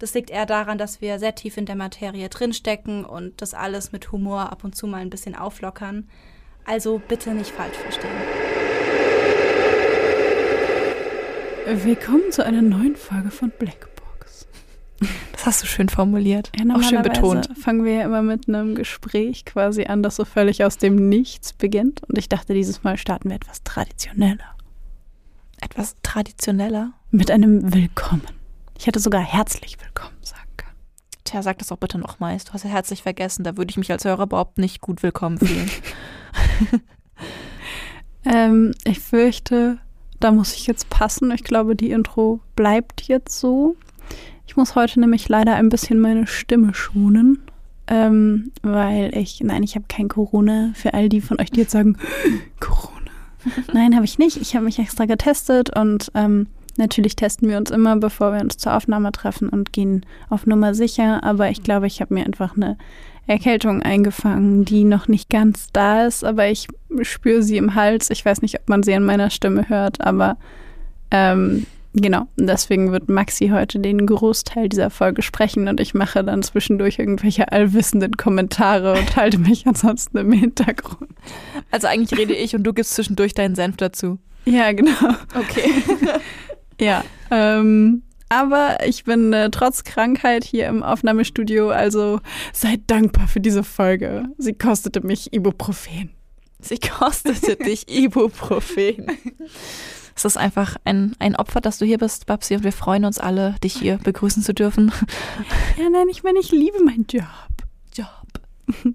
[0.00, 3.92] Das liegt eher daran, dass wir sehr tief in der Materie drinstecken und das alles
[3.92, 6.08] mit Humor ab und zu mal ein bisschen auflockern.
[6.64, 8.10] Also bitte nicht falsch verstehen.
[11.84, 14.48] Willkommen zu einer neuen Folge von Blackbox.
[15.32, 16.50] Das hast du schön formuliert.
[16.58, 17.50] Ja, auch schön betont.
[17.58, 21.52] Fangen wir ja immer mit einem Gespräch quasi an, das so völlig aus dem Nichts
[21.52, 22.04] beginnt.
[22.08, 24.56] Und ich dachte, dieses Mal starten wir etwas traditioneller.
[25.60, 26.94] Etwas traditioneller?
[27.10, 28.39] Mit einem Willkommen.
[28.80, 30.72] Ich hätte sogar herzlich willkommen sagen können.
[31.24, 32.46] Tja, sag das doch bitte nochmals.
[32.46, 33.44] Du hast ja herzlich vergessen.
[33.44, 35.70] Da würde ich mich als Hörer überhaupt nicht gut willkommen fühlen.
[38.24, 39.76] ähm, ich fürchte,
[40.18, 41.30] da muss ich jetzt passen.
[41.30, 43.76] Ich glaube, die Intro bleibt jetzt so.
[44.46, 47.42] Ich muss heute nämlich leider ein bisschen meine Stimme schonen.
[47.86, 50.72] Ähm, weil ich, nein, ich habe kein Corona.
[50.74, 51.98] Für all die von euch, die jetzt sagen,
[52.60, 53.10] Corona.
[53.74, 54.38] Nein, habe ich nicht.
[54.38, 56.46] Ich habe mich extra getestet und ähm,
[56.78, 60.74] Natürlich testen wir uns immer, bevor wir uns zur Aufnahme treffen und gehen auf Nummer
[60.74, 61.22] sicher.
[61.22, 62.76] Aber ich glaube, ich habe mir einfach eine
[63.26, 66.66] Erkältung eingefangen, die noch nicht ganz da ist, aber ich
[67.02, 68.10] spüre sie im Hals.
[68.10, 70.36] Ich weiß nicht, ob man sie in meiner Stimme hört, aber
[71.12, 72.26] ähm, genau.
[72.36, 77.52] Deswegen wird Maxi heute den Großteil dieser Folge sprechen und ich mache dann zwischendurch irgendwelche
[77.52, 81.10] allwissenden Kommentare und halte mich ansonsten im Hintergrund.
[81.70, 84.18] Also eigentlich rede ich und du gibst zwischendurch deinen Senf dazu.
[84.44, 84.90] Ja, genau.
[85.38, 85.70] Okay.
[86.80, 92.20] Ja, ähm, aber ich bin äh, trotz Krankheit hier im Aufnahmestudio, also
[92.52, 94.24] seid dankbar für diese Folge.
[94.38, 96.10] Sie kostete mich Ibuprofen.
[96.60, 99.06] Sie kostete dich Ibuprofen.
[100.16, 103.18] Es ist einfach ein, ein Opfer, dass du hier bist, Babsi, und wir freuen uns
[103.18, 104.92] alle, dich hier begrüßen zu dürfen.
[105.78, 107.24] Ja, nein, ich meine, ich liebe meinen Job.
[107.94, 108.84] Job.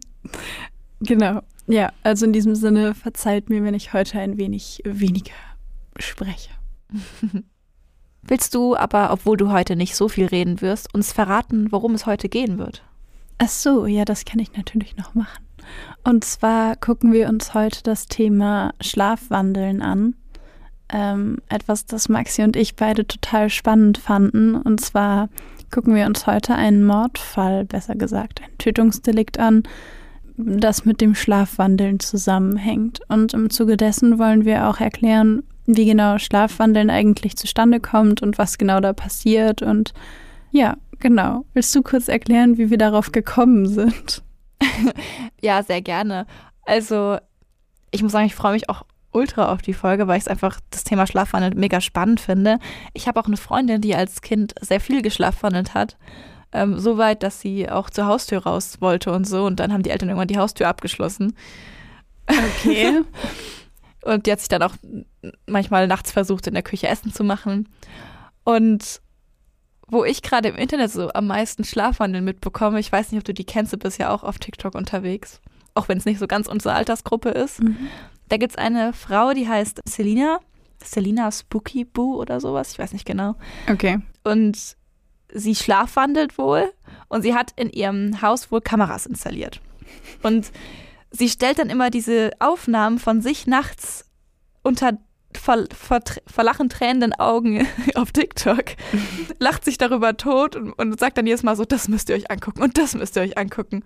[1.00, 1.41] genau.
[1.66, 5.34] Ja, also in diesem Sinne verzeiht mir, wenn ich heute ein wenig weniger
[5.97, 6.52] spreche.
[8.28, 12.06] Willst du aber, obwohl du heute nicht so viel reden wirst, uns verraten, worum es
[12.06, 12.84] heute gehen wird?
[13.38, 15.46] Ach so, ja, das kann ich natürlich noch machen.
[16.03, 20.16] Und zwar gucken wir uns heute das Thema Schlafwandeln an.
[20.90, 24.56] Ähm, etwas, das Maxi und ich beide total spannend fanden.
[24.56, 25.30] Und zwar
[25.72, 29.64] gucken wir uns heute einen Mordfall, besser gesagt, ein Tötungsdelikt an,
[30.38, 33.02] das mit dem Schlafwandeln zusammenhängt.
[33.08, 38.38] Und im Zuge dessen wollen wir auch erklären, wie genau Schlafwandeln eigentlich zustande kommt und
[38.38, 39.62] was genau da passiert.
[39.62, 39.94] Und
[40.52, 41.46] ja, genau.
[41.53, 44.24] Willst du kurz erklären, wie wir darauf gekommen sind?
[45.42, 46.26] ja, sehr gerne.
[46.66, 47.18] Also,
[47.92, 50.59] ich muss sagen, ich freue mich auch ultra auf die Folge, weil ich es einfach
[50.70, 52.59] das Thema Schlafwandeln mega spannend finde.
[52.94, 55.97] Ich habe auch eine Freundin, die als Kind sehr viel geschlafwandelt hat.
[56.52, 59.46] Ähm, so weit, dass sie auch zur Haustür raus wollte und so.
[59.46, 61.36] Und dann haben die Eltern irgendwann die Haustür abgeschlossen.
[62.28, 63.02] Okay.
[64.06, 64.76] Und die hat sich dann auch
[65.47, 67.69] manchmal nachts versucht, in der Küche Essen zu machen.
[68.44, 69.02] Und
[69.88, 73.34] wo ich gerade im Internet so am meisten Schlafwandeln mitbekomme, ich weiß nicht, ob du
[73.34, 75.41] die kennst, du bist ja auch auf TikTok unterwegs,
[75.74, 77.62] auch wenn es nicht so ganz unsere Altersgruppe ist.
[77.62, 77.88] Mhm.
[78.30, 80.40] Da gibt es eine Frau, die heißt Selina,
[80.84, 83.35] Selina Spooky Boo oder sowas, ich weiß nicht genau.
[83.69, 84.00] Okay.
[84.24, 84.75] Und
[85.31, 86.72] sie schlafwandelt wohl
[87.08, 89.62] und sie hat in ihrem Haus wohl Kameras installiert.
[90.24, 90.52] Und
[91.12, 94.09] sie stellt dann immer diese Aufnahmen von sich nachts
[94.64, 94.97] unter
[95.37, 98.66] vor, vor, vor lachen tränenden Augen auf TikTok,
[99.40, 102.32] lacht sich darüber tot und, und sagt dann jedes Mal so, das müsst ihr euch
[102.32, 103.84] angucken und das müsst ihr euch angucken.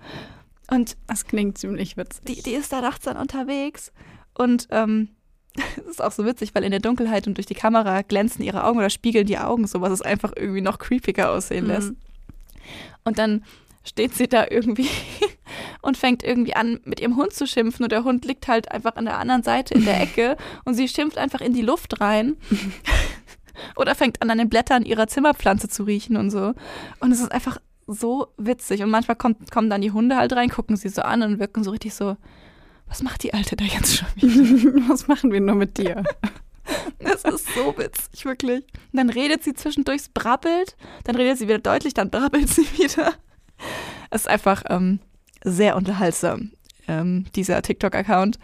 [0.72, 2.24] Und das klingt ziemlich witzig.
[2.26, 3.92] Die, die ist da nachts dann unterwegs
[4.34, 5.10] und ähm,
[5.78, 8.64] das ist auch so witzig, weil in der Dunkelheit und durch die Kamera glänzen ihre
[8.64, 11.92] Augen oder spiegeln die Augen so, was es einfach irgendwie noch creepiger aussehen lässt.
[11.92, 11.98] Mhm.
[13.04, 13.44] Und dann
[13.84, 14.88] steht sie da irgendwie
[15.82, 18.96] und fängt irgendwie an, mit ihrem Hund zu schimpfen und der Hund liegt halt einfach
[18.96, 22.38] an der anderen Seite in der Ecke und sie schimpft einfach in die Luft rein.
[23.76, 26.54] Oder fängt an, an den Blättern ihrer Zimmerpflanze zu riechen und so.
[27.00, 28.84] Und es ist einfach so witzig.
[28.84, 31.64] Und manchmal kommt, kommen dann die Hunde halt rein, gucken sie so an und wirken
[31.64, 32.16] so richtig so,
[32.88, 34.88] was macht die Alte da jetzt schon wieder?
[34.90, 36.04] was machen wir nur mit dir?
[37.00, 38.64] Das ist so witzig, wirklich.
[38.92, 43.14] Und dann redet sie zwischendurch, brabbelt, dann redet sie wieder deutlich, dann brabbelt sie wieder.
[44.10, 45.00] Es ist einfach ähm,
[45.44, 46.52] sehr unterhaltsam,
[46.88, 48.40] ähm, dieser TikTok-Account.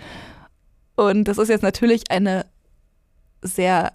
[0.96, 2.46] Und das ist jetzt natürlich eine
[3.42, 3.94] sehr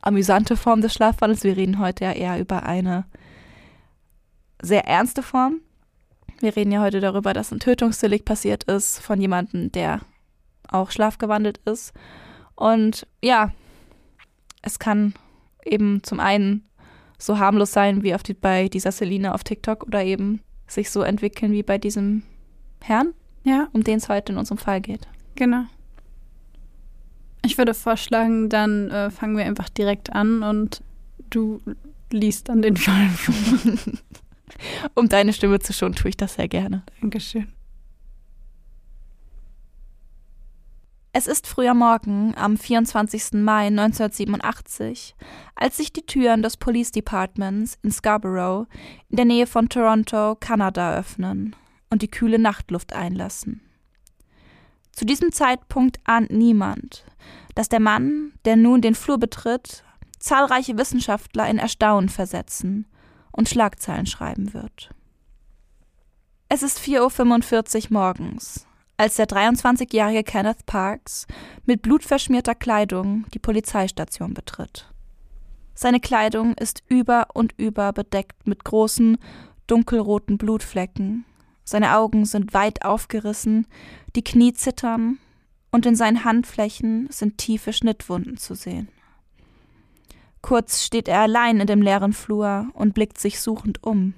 [0.00, 1.44] amüsante Form des Schlafwandels.
[1.44, 3.04] Wir reden heute ja eher über eine
[4.60, 5.60] sehr ernste Form.
[6.40, 10.00] Wir reden ja heute darüber, dass ein Tötungsdelikt passiert ist von jemandem, der
[10.68, 11.92] auch schlafgewandelt ist.
[12.56, 13.52] Und ja,
[14.62, 15.14] es kann
[15.64, 16.68] eben zum einen
[17.18, 20.40] so harmlos sein wie auf die, bei dieser Selina auf TikTok oder eben
[20.72, 22.22] sich so entwickeln wie bei diesem
[22.80, 23.14] Herrn,
[23.44, 23.68] ja.
[23.72, 25.06] um den es heute in unserem Fall geht.
[25.34, 25.64] Genau.
[27.44, 30.82] Ich würde vorschlagen, dann äh, fangen wir einfach direkt an und
[31.30, 31.60] du
[32.10, 33.08] liest dann den Fall.
[34.94, 36.82] um deine Stimme zu schonen, tue ich das sehr gerne.
[37.00, 37.48] Dankeschön.
[41.14, 43.34] Es ist früher Morgen am 24.
[43.34, 45.14] Mai 1987,
[45.54, 48.66] als sich die Türen des Police Departments in Scarborough
[49.10, 51.54] in der Nähe von Toronto, Kanada öffnen
[51.90, 53.60] und die kühle Nachtluft einlassen.
[54.92, 57.04] Zu diesem Zeitpunkt ahnt niemand,
[57.54, 59.84] dass der Mann, der nun den Flur betritt,
[60.18, 62.86] zahlreiche Wissenschaftler in Erstaunen versetzen
[63.32, 64.94] und Schlagzeilen schreiben wird.
[66.48, 68.66] Es ist 4.45 Uhr morgens,
[68.96, 71.26] als der 23-jährige Kenneth Parks
[71.66, 74.92] mit blutverschmierter Kleidung die Polizeistation betritt.
[75.74, 79.18] Seine Kleidung ist über und über bedeckt mit großen,
[79.66, 81.24] dunkelroten Blutflecken.
[81.64, 83.66] Seine Augen sind weit aufgerissen,
[84.14, 85.18] die Knie zittern
[85.70, 88.88] und in seinen Handflächen sind tiefe Schnittwunden zu sehen.
[90.42, 94.14] Kurz steht er allein in dem leeren Flur und blickt sich suchend um.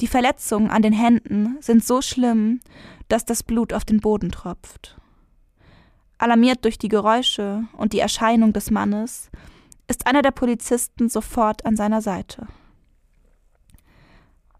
[0.00, 2.60] Die Verletzungen an den Händen sind so schlimm,
[3.08, 4.98] dass das Blut auf den Boden tropft.
[6.18, 9.30] Alarmiert durch die Geräusche und die Erscheinung des Mannes,
[9.88, 12.46] ist einer der Polizisten sofort an seiner Seite.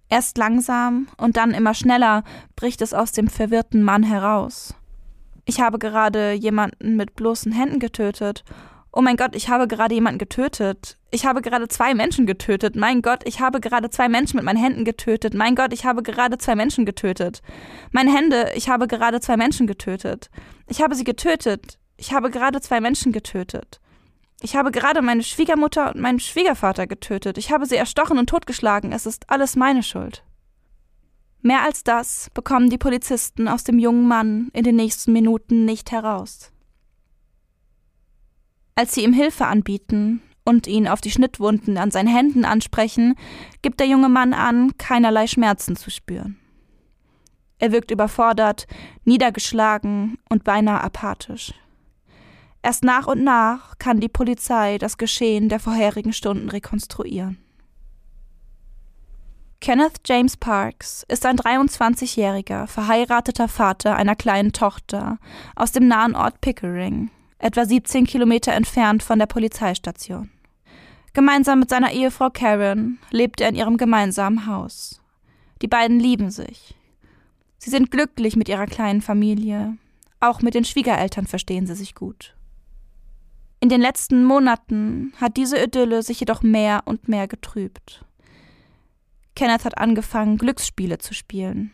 [0.08, 2.24] Erst langsam und dann immer schneller
[2.56, 4.74] bricht es aus dem verwirrten Mann heraus.
[5.46, 8.44] Ich habe gerade jemanden mit bloßen Händen getötet
[8.96, 10.98] Oh mein Gott, ich habe gerade jemanden getötet.
[11.10, 12.76] Ich habe gerade zwei Menschen getötet.
[12.76, 15.34] Mein Gott, ich habe gerade zwei Menschen mit meinen Händen getötet.
[15.34, 17.42] Mein Gott, ich habe gerade zwei Menschen getötet.
[17.90, 20.30] Meine Hände, ich habe gerade zwei Menschen getötet.
[20.68, 21.80] Ich habe sie getötet.
[21.96, 23.80] Ich habe gerade zwei Menschen getötet.
[24.40, 27.36] Ich habe gerade meine Schwiegermutter und meinen Schwiegervater getötet.
[27.36, 28.92] Ich habe sie erstochen und totgeschlagen.
[28.92, 30.22] Es ist alles meine Schuld.
[31.42, 35.90] Mehr als das bekommen die Polizisten aus dem jungen Mann in den nächsten Minuten nicht
[35.90, 36.53] heraus.
[38.76, 43.14] Als sie ihm Hilfe anbieten und ihn auf die Schnittwunden an seinen Händen ansprechen,
[43.62, 46.36] gibt der junge Mann an, keinerlei Schmerzen zu spüren.
[47.58, 48.66] Er wirkt überfordert,
[49.04, 51.54] niedergeschlagen und beinahe apathisch.
[52.62, 57.38] Erst nach und nach kann die Polizei das Geschehen der vorherigen Stunden rekonstruieren.
[59.60, 65.18] Kenneth James Parks ist ein 23-jähriger, verheirateter Vater einer kleinen Tochter
[65.54, 67.10] aus dem nahen Ort Pickering
[67.44, 70.30] etwa 17 Kilometer entfernt von der Polizeistation.
[71.12, 75.02] Gemeinsam mit seiner Ehefrau Karen lebt er in ihrem gemeinsamen Haus.
[75.60, 76.74] Die beiden lieben sich.
[77.58, 79.76] Sie sind glücklich mit ihrer kleinen Familie.
[80.20, 82.34] Auch mit den Schwiegereltern verstehen sie sich gut.
[83.60, 88.06] In den letzten Monaten hat diese Idylle sich jedoch mehr und mehr getrübt.
[89.36, 91.72] Kenneth hat angefangen, Glücksspiele zu spielen.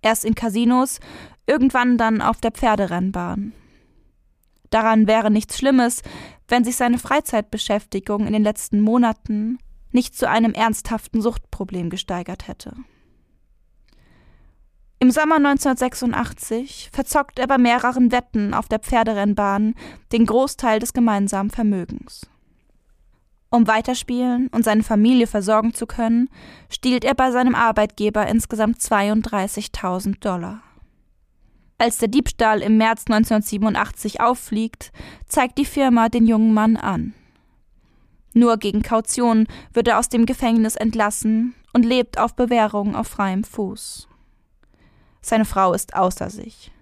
[0.00, 0.98] Erst in Casinos,
[1.46, 3.52] irgendwann dann auf der Pferderennbahn.
[4.74, 6.02] Daran wäre nichts Schlimmes,
[6.48, 9.58] wenn sich seine Freizeitbeschäftigung in den letzten Monaten
[9.92, 12.74] nicht zu einem ernsthaften Suchtproblem gesteigert hätte.
[14.98, 19.76] Im Sommer 1986 verzockt er bei mehreren Wetten auf der Pferderennbahn
[20.10, 22.28] den Großteil des gemeinsamen Vermögens.
[23.50, 26.28] Um weiterspielen und seine Familie versorgen zu können,
[26.68, 30.64] stiehlt er bei seinem Arbeitgeber insgesamt 32.000 Dollar.
[31.84, 34.90] Als der Diebstahl im März 1987 auffliegt,
[35.28, 37.12] zeigt die Firma den jungen Mann an.
[38.32, 43.44] Nur gegen Kaution wird er aus dem Gefängnis entlassen und lebt auf Bewährung auf freiem
[43.44, 44.08] Fuß.
[45.20, 46.72] Seine Frau ist außer sich.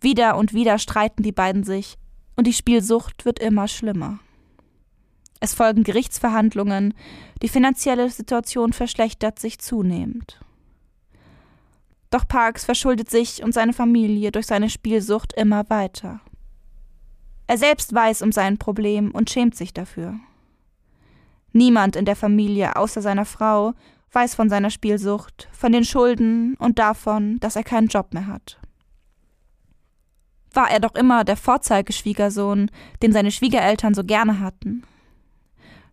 [0.00, 1.98] Wieder und wieder streiten die beiden sich,
[2.36, 4.20] und die Spielsucht wird immer schlimmer.
[5.40, 6.94] Es folgen Gerichtsverhandlungen,
[7.42, 10.38] die finanzielle Situation verschlechtert sich zunehmend.
[12.10, 16.20] Doch Parks verschuldet sich und seine Familie durch seine Spielsucht immer weiter.
[17.46, 20.14] Er selbst weiß um sein Problem und schämt sich dafür.
[21.52, 23.74] Niemand in der Familie außer seiner Frau
[24.12, 28.58] weiß von seiner Spielsucht, von den Schulden und davon, dass er keinen Job mehr hat.
[30.52, 32.70] War er doch immer der Vorzeigeschwiegersohn,
[33.02, 34.82] den seine Schwiegereltern so gerne hatten.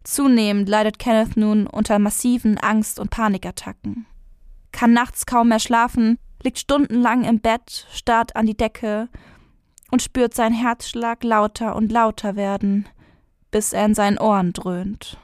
[0.03, 4.05] Zunehmend leidet Kenneth nun unter massiven Angst- und Panikattacken.
[4.75, 9.07] Kann nachts kaum mehr schlafen, liegt stundenlang im Bett, starrt an die Decke
[9.89, 12.85] und spürt seinen Herzschlag lauter und lauter werden,
[13.51, 15.17] bis er in seinen Ohren dröhnt.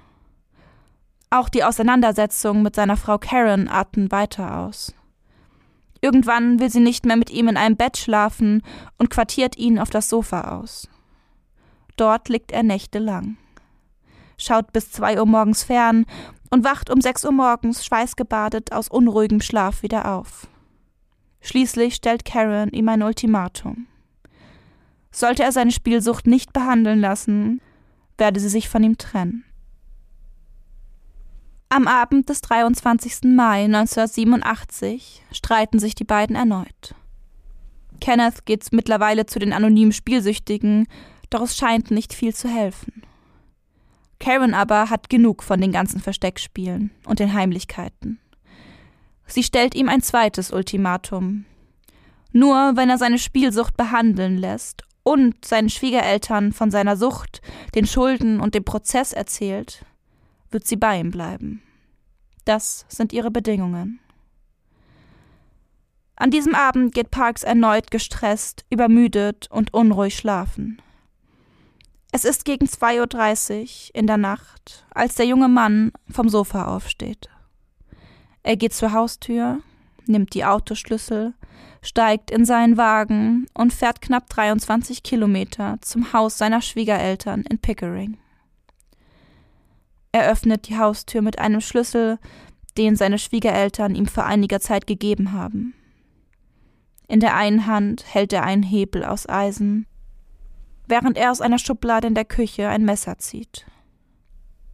[1.30, 4.96] Auch die Auseinandersetzung mit seiner Frau Karen arten weiter aus.
[6.00, 8.64] Irgendwann will sie nicht mehr mit ihm in einem Bett schlafen
[8.98, 10.88] und quartiert ihn auf das Sofa aus.
[11.98, 13.36] Dort liegt er nächtelang,
[14.38, 16.06] schaut bis zwei Uhr morgens fern
[16.52, 20.48] und wacht um sechs Uhr morgens schweißgebadet aus unruhigem Schlaf wieder auf.
[21.42, 23.88] Schließlich stellt Karen ihm ein Ultimatum.
[25.12, 27.62] Sollte er seine Spielsucht nicht behandeln lassen,
[28.18, 29.44] werde sie sich von ihm trennen.
[31.70, 33.34] Am Abend des 23.
[33.34, 36.96] Mai 1987 streiten sich die beiden erneut.
[38.02, 40.88] Kenneth geht mittlerweile zu den anonymen Spielsüchtigen,
[41.30, 43.04] doch es scheint nicht viel zu helfen.
[44.22, 48.20] Karen aber hat genug von den ganzen Versteckspielen und den Heimlichkeiten.
[49.26, 51.46] Sie stellt ihm ein zweites Ultimatum.
[52.32, 57.42] Nur wenn er seine Spielsucht behandeln lässt und seinen Schwiegereltern von seiner Sucht,
[57.74, 59.84] den Schulden und dem Prozess erzählt,
[60.52, 61.64] wird sie bei ihm bleiben.
[62.46, 64.00] Das sind ihre Bedingungen.
[66.16, 70.80] An diesem Abend geht Parks erneut gestresst, übermüdet und unruhig schlafen.
[72.14, 77.30] Es ist gegen 2.30 Uhr in der Nacht, als der junge Mann vom Sofa aufsteht.
[78.44, 79.62] Er geht zur Haustür,
[80.08, 81.34] nimmt die Autoschlüssel,
[81.82, 88.18] steigt in seinen Wagen und fährt knapp 23 Kilometer zum Haus seiner Schwiegereltern in Pickering.
[90.12, 92.20] Er öffnet die Haustür mit einem Schlüssel,
[92.78, 95.74] den seine Schwiegereltern ihm vor einiger Zeit gegeben haben.
[97.08, 99.86] In der einen Hand hält er einen Hebel aus Eisen,
[100.92, 103.66] während er aus einer Schublade in der Küche ein Messer zieht.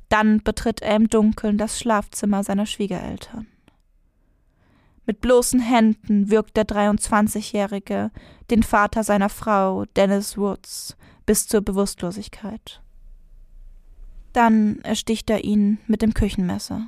[0.09, 3.47] Dann betritt er im Dunkeln das Schlafzimmer seiner Schwiegereltern.
[5.05, 8.11] Mit bloßen Händen wirkt der 23-Jährige
[8.49, 12.81] den Vater seiner Frau, Dennis Woods, bis zur Bewusstlosigkeit.
[14.33, 16.87] Dann ersticht er ihn mit dem Küchenmesser.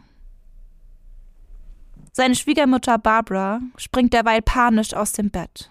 [2.12, 5.70] Seine Schwiegermutter Barbara springt derweil panisch aus dem Bett.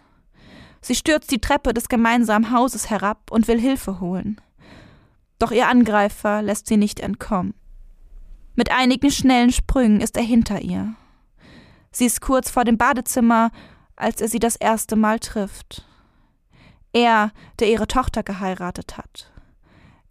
[0.81, 4.41] Sie stürzt die Treppe des gemeinsamen Hauses herab und will Hilfe holen.
[5.39, 7.55] Doch ihr Angreifer lässt sie nicht entkommen.
[8.55, 10.95] Mit einigen schnellen Sprüngen ist er hinter ihr.
[11.91, 13.51] Sie ist kurz vor dem Badezimmer,
[13.97, 15.87] als er sie das erste Mal trifft.
[16.93, 19.31] Er, der ihre Tochter geheiratet hat.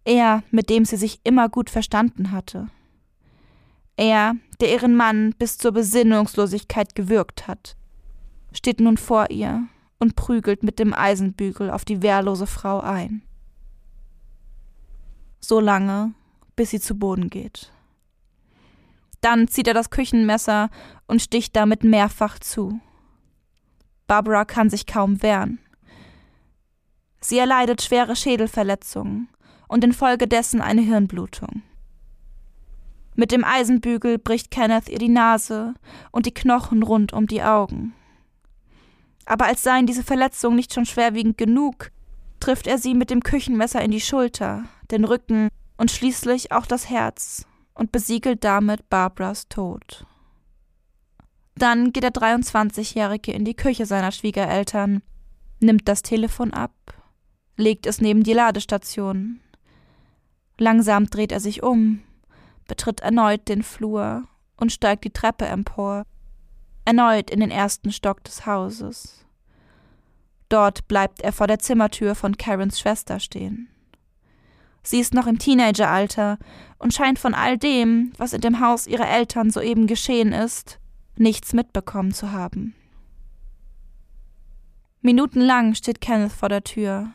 [0.04, 2.68] Er, mit dem sie sich immer gut verstanden hatte.
[3.96, 7.76] Er, der ihren Mann bis zur Besinnungslosigkeit gewürgt hat,
[8.52, 13.22] steht nun vor ihr und prügelt mit dem Eisenbügel auf die wehrlose Frau ein.
[15.40, 16.14] So lange,
[16.56, 17.72] bis sie zu Boden geht.
[19.20, 20.70] Dann zieht er das Küchenmesser
[21.06, 22.80] und sticht damit mehrfach zu.
[24.06, 25.58] Barbara kann sich kaum wehren.
[27.20, 29.28] Sie erleidet schwere Schädelverletzungen
[29.66, 31.62] und infolgedessen eine Hirnblutung.
[33.16, 35.74] Mit dem Eisenbügel bricht Kenneth ihr die Nase
[36.12, 37.92] und die Knochen rund um die Augen.
[39.28, 41.90] Aber als seien diese Verletzungen nicht schon schwerwiegend genug,
[42.40, 46.88] trifft er sie mit dem Küchenmesser in die Schulter, den Rücken und schließlich auch das
[46.88, 50.06] Herz und besiegelt damit Barbaras Tod.
[51.56, 55.02] Dann geht der 23-Jährige in die Küche seiner Schwiegereltern,
[55.60, 56.72] nimmt das Telefon ab,
[57.56, 59.40] legt es neben die Ladestation
[60.58, 62.00] Langsam dreht er sich um,
[62.66, 64.24] betritt erneut den Flur
[64.56, 66.04] und steigt die Treppe empor,
[66.88, 69.26] erneut in den ersten Stock des Hauses.
[70.48, 73.68] Dort bleibt er vor der Zimmertür von Karens Schwester stehen.
[74.82, 76.38] Sie ist noch im Teenageralter
[76.78, 80.78] und scheint von all dem, was in dem Haus ihrer Eltern soeben geschehen ist,
[81.16, 82.74] nichts mitbekommen zu haben.
[85.02, 87.10] Minutenlang steht Kenneth vor der Tür,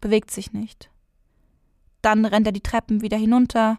[0.00, 0.90] bewegt sich nicht.
[2.00, 3.78] Dann rennt er die Treppen wieder hinunter,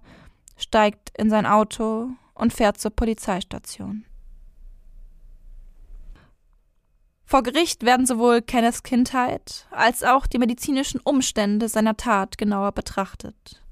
[0.55, 4.05] steigt in sein Auto und fährt zur Polizeistation.
[7.31, 13.63] Vor Gericht werden sowohl Kenneths Kindheit als auch die medizinischen Umstände seiner Tat genauer betrachtet.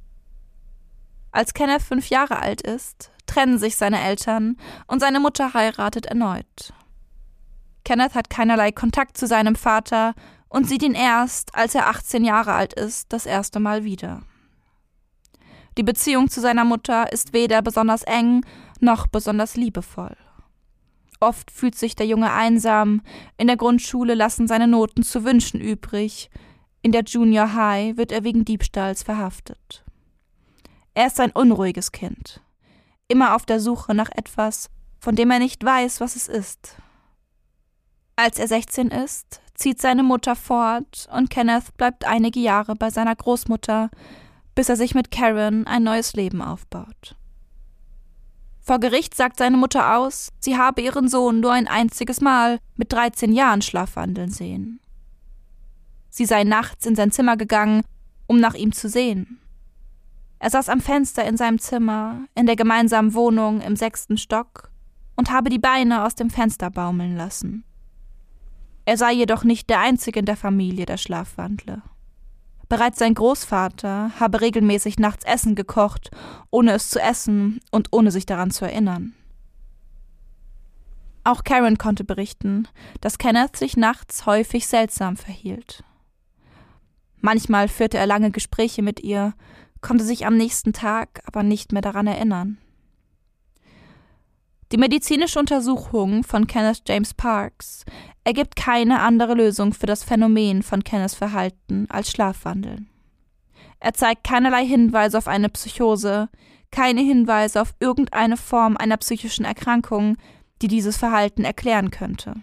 [1.33, 4.55] Als Kenneth fünf Jahre alt ist, trennen sich seine Eltern
[4.87, 6.73] und seine Mutter heiratet erneut.
[7.83, 10.13] Kenneth hat keinerlei Kontakt zu seinem Vater
[10.47, 14.21] und sieht ihn erst, als er 18 Jahre alt ist, das erste Mal wieder.
[15.77, 18.45] Die Beziehung zu seiner Mutter ist weder besonders eng
[18.79, 20.15] noch besonders liebevoll.
[21.19, 23.01] Oft fühlt sich der Junge einsam,
[23.37, 26.29] in der Grundschule lassen seine Noten zu wünschen übrig,
[26.81, 29.83] in der Junior High wird er wegen Diebstahls verhaftet.
[30.93, 32.41] Er ist ein unruhiges Kind,
[33.09, 36.77] immer auf der Suche nach etwas, von dem er nicht weiß, was es ist.
[38.15, 43.15] Als er 16 ist, zieht seine Mutter fort und Kenneth bleibt einige Jahre bei seiner
[43.15, 43.89] Großmutter,
[44.55, 47.15] bis er sich mit Karen ein neues Leben aufbaut.
[48.69, 52.93] Vor Gericht sagt seine Mutter aus, sie habe ihren Sohn nur ein einziges Mal mit
[52.93, 54.79] 13 Jahren schlafwandeln sehen.
[56.11, 57.81] Sie sei nachts in sein Zimmer gegangen,
[58.27, 59.39] um nach ihm zu sehen.
[60.37, 64.69] Er saß am Fenster in seinem Zimmer, in der gemeinsamen Wohnung im sechsten Stock,
[65.15, 67.63] und habe die Beine aus dem Fenster baumeln lassen.
[68.85, 71.81] Er sei jedoch nicht der Einzige in der Familie, der schlafwandle.
[72.69, 76.11] Bereits sein Großvater habe regelmäßig nachts Essen gekocht,
[76.51, 79.15] ohne es zu essen und ohne sich daran zu erinnern.
[81.23, 82.67] Auch Karen konnte berichten,
[83.01, 85.83] dass Kenneth sich nachts häufig seltsam verhielt.
[87.17, 89.33] Manchmal führte er lange Gespräche mit ihr,
[89.81, 92.59] konnte sich am nächsten Tag aber nicht mehr daran erinnern.
[94.71, 97.85] Die medizinische Untersuchung von Kenneth James Parks
[98.23, 102.87] ergibt keine andere Lösung für das Phänomen von Kenneths Verhalten als Schlafwandeln.
[103.79, 106.29] Er zeigt keinerlei Hinweise auf eine Psychose,
[106.69, 110.17] keine Hinweise auf irgendeine Form einer psychischen Erkrankung,
[110.61, 112.35] die dieses Verhalten erklären könnte.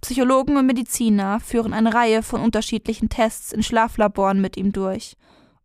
[0.00, 5.16] Psychologen und Mediziner führen eine Reihe von unterschiedlichen Tests in Schlaflaboren mit ihm durch,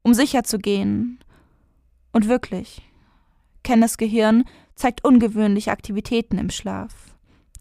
[0.01, 1.19] um sicherzugehen.
[2.13, 2.81] Und wirklich,
[3.63, 4.45] Kenneths Gehirn
[4.77, 6.93] zeigt ungewöhnliche Aktivitäten im Schlaf,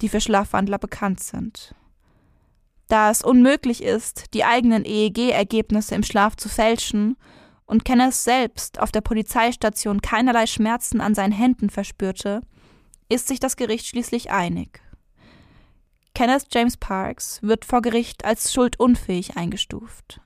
[0.00, 1.74] die für Schlafwandler bekannt sind.
[2.88, 7.16] Da es unmöglich ist, die eigenen EEG-Ergebnisse im Schlaf zu fälschen
[7.64, 12.42] und Kenneth selbst auf der Polizeistation keinerlei Schmerzen an seinen Händen verspürte,
[13.08, 14.82] ist sich das Gericht schließlich einig.
[16.14, 20.20] Kenneth James Parks wird vor Gericht als schuldunfähig eingestuft.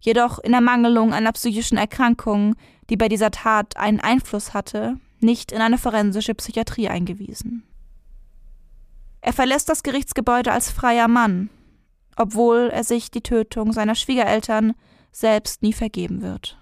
[0.00, 2.56] Jedoch in Ermangelung einer psychischen Erkrankung,
[2.88, 7.62] die bei dieser Tat einen Einfluss hatte, nicht in eine forensische Psychiatrie eingewiesen.
[9.20, 11.50] Er verlässt das Gerichtsgebäude als freier Mann,
[12.16, 14.74] obwohl er sich die Tötung seiner Schwiegereltern
[15.12, 16.58] selbst nie vergeben wird.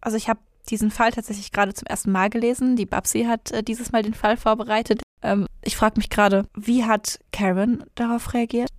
[0.00, 2.76] Also ich habe diesen Fall tatsächlich gerade zum ersten Mal gelesen.
[2.76, 5.02] Die Babsi hat äh, dieses Mal den Fall vorbereitet.
[5.22, 8.70] Ähm, ich frage mich gerade, wie hat Karen darauf reagiert?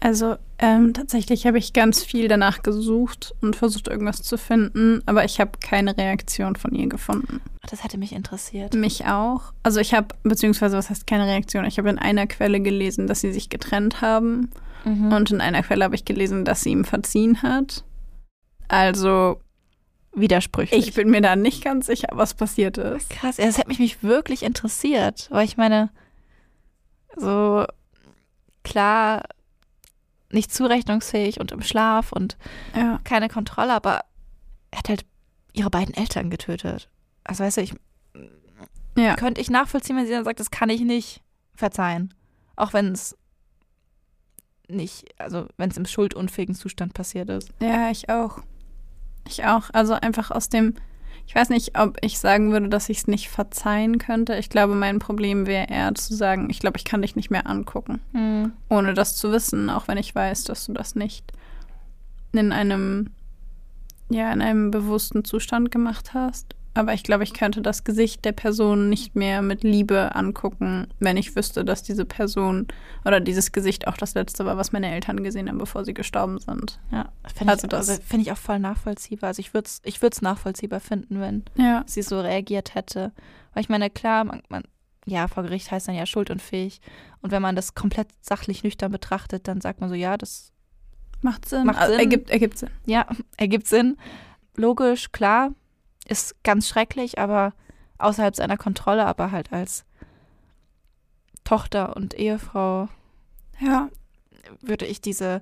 [0.00, 5.24] Also ähm, tatsächlich habe ich ganz viel danach gesucht und versucht irgendwas zu finden, aber
[5.24, 7.40] ich habe keine Reaktion von ihr gefunden.
[7.68, 8.74] Das hätte mich interessiert.
[8.74, 9.52] Mich auch.
[9.62, 11.64] Also ich habe, beziehungsweise was heißt keine Reaktion?
[11.64, 14.50] Ich habe in einer Quelle gelesen, dass sie sich getrennt haben
[14.84, 15.12] mhm.
[15.12, 17.84] und in einer Quelle habe ich gelesen, dass sie ihm verziehen hat.
[18.68, 19.40] Also
[20.12, 20.88] widersprüchlich.
[20.88, 23.10] Ich bin mir da nicht ganz sicher, was passiert ist.
[23.10, 25.90] Krass, das hätte mich wirklich interessiert, weil ich meine,
[27.16, 27.64] so
[28.62, 29.22] klar
[30.30, 32.36] nicht zurechnungsfähig und im Schlaf und
[32.74, 33.00] ja.
[33.04, 34.04] keine Kontrolle, aber
[34.70, 35.06] er hat halt
[35.52, 36.90] ihre beiden Eltern getötet.
[37.24, 37.74] Also weißt du, ich
[38.96, 39.14] ja.
[39.16, 41.22] könnte ich nachvollziehen, wenn sie dann sagt, das kann ich nicht
[41.54, 42.14] verzeihen.
[42.56, 43.16] Auch wenn es
[44.68, 47.50] nicht, also wenn es im schuldunfähigen Zustand passiert ist.
[47.60, 48.40] Ja, ich auch.
[49.26, 49.70] Ich auch.
[49.72, 50.74] Also einfach aus dem,
[51.28, 54.36] ich weiß nicht, ob ich sagen würde, dass ich es nicht verzeihen könnte.
[54.36, 57.46] Ich glaube, mein Problem wäre eher zu sagen, ich glaube, ich kann dich nicht mehr
[57.46, 58.52] angucken, mhm.
[58.70, 61.30] ohne das zu wissen, auch wenn ich weiß, dass du das nicht
[62.32, 63.10] in einem,
[64.08, 66.54] ja, in einem bewussten Zustand gemacht hast.
[66.74, 71.16] Aber ich glaube, ich könnte das Gesicht der Person nicht mehr mit Liebe angucken, wenn
[71.16, 72.68] ich wüsste, dass diese Person
[73.04, 76.38] oder dieses Gesicht auch das letzte war, was meine Eltern gesehen haben, bevor sie gestorben
[76.38, 76.78] sind.
[76.92, 79.28] Ja, finde also ich, also find ich auch voll nachvollziehbar.
[79.28, 81.82] Also ich würde es ich nachvollziehbar finden, wenn ja.
[81.86, 83.12] sie so reagiert hätte.
[83.54, 84.62] Weil ich meine, klar, man, man,
[85.04, 86.80] ja, vor Gericht heißt dann ja schuldunfähig.
[87.22, 90.52] Und wenn man das komplett sachlich nüchtern betrachtet, dann sagt man so, ja, das
[91.22, 91.66] macht Sinn.
[91.66, 92.00] Macht also Sinn.
[92.00, 92.70] Ergibt, ergibt Sinn.
[92.86, 93.96] Ja, ergibt Sinn.
[94.56, 95.52] Logisch, klar,
[96.08, 97.52] ist ganz schrecklich, aber
[97.98, 99.84] außerhalb seiner Kontrolle, aber halt als
[101.44, 102.88] Tochter und Ehefrau
[103.60, 103.88] ja.
[104.60, 105.40] würde ich diese,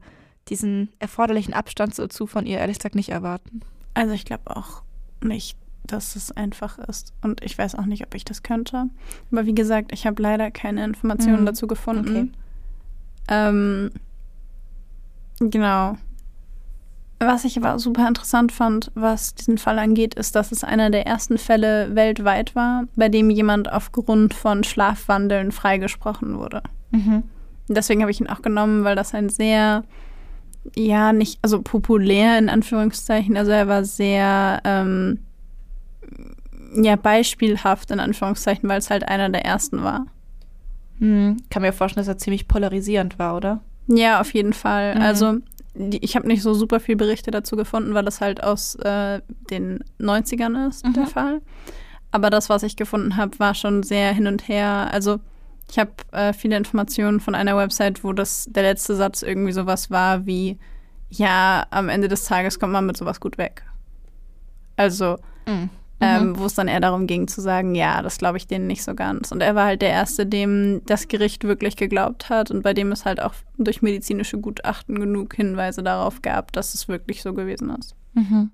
[0.48, 3.60] diesen erforderlichen Abstand dazu von ihr ehrlich gesagt nicht erwarten.
[3.94, 4.82] Also ich glaube auch
[5.22, 7.12] nicht, dass es einfach ist.
[7.22, 8.86] Und ich weiß auch nicht, ob ich das könnte.
[9.30, 11.46] Aber wie gesagt, ich habe leider keine Informationen mhm.
[11.46, 12.16] dazu gefunden.
[12.16, 12.30] Okay.
[13.28, 13.90] Ähm,
[15.40, 15.96] genau.
[17.18, 21.06] Was ich aber super interessant fand, was diesen Fall angeht, ist, dass es einer der
[21.06, 26.62] ersten Fälle weltweit war, bei dem jemand aufgrund von Schlafwandeln freigesprochen wurde.
[26.90, 27.22] Mhm.
[27.68, 29.84] Deswegen habe ich ihn auch genommen, weil das ein sehr,
[30.76, 35.20] ja, nicht, also populär in Anführungszeichen, also er war sehr, ähm,
[36.74, 40.06] ja beispielhaft in Anführungszeichen, weil es halt einer der ersten war.
[40.98, 43.60] Hm, kann mir vorstellen, dass er ziemlich polarisierend war, oder?
[43.86, 44.96] Ja, auf jeden Fall.
[44.96, 45.00] Mhm.
[45.00, 45.36] Also
[45.78, 49.80] ich habe nicht so super viel Berichte dazu gefunden, weil das halt aus äh, den
[50.00, 50.92] 90ern ist, Mhm.
[50.94, 51.42] der Fall.
[52.10, 54.88] Aber das, was ich gefunden habe, war schon sehr hin und her.
[54.92, 55.18] Also
[55.70, 59.90] ich habe äh, viele Informationen von einer Website, wo das der letzte Satz irgendwie sowas
[59.90, 60.58] war wie,
[61.10, 63.64] ja, am Ende des Tages kommt man mit sowas gut weg.
[64.76, 65.70] Also Mhm.
[66.00, 68.84] Ähm, wo es dann eher darum ging zu sagen, ja, das glaube ich denen nicht
[68.84, 69.32] so ganz.
[69.32, 72.92] Und er war halt der Erste, dem das Gericht wirklich geglaubt hat und bei dem
[72.92, 77.70] es halt auch durch medizinische Gutachten genug Hinweise darauf gab, dass es wirklich so gewesen
[77.70, 77.94] ist.
[78.12, 78.50] Mhm.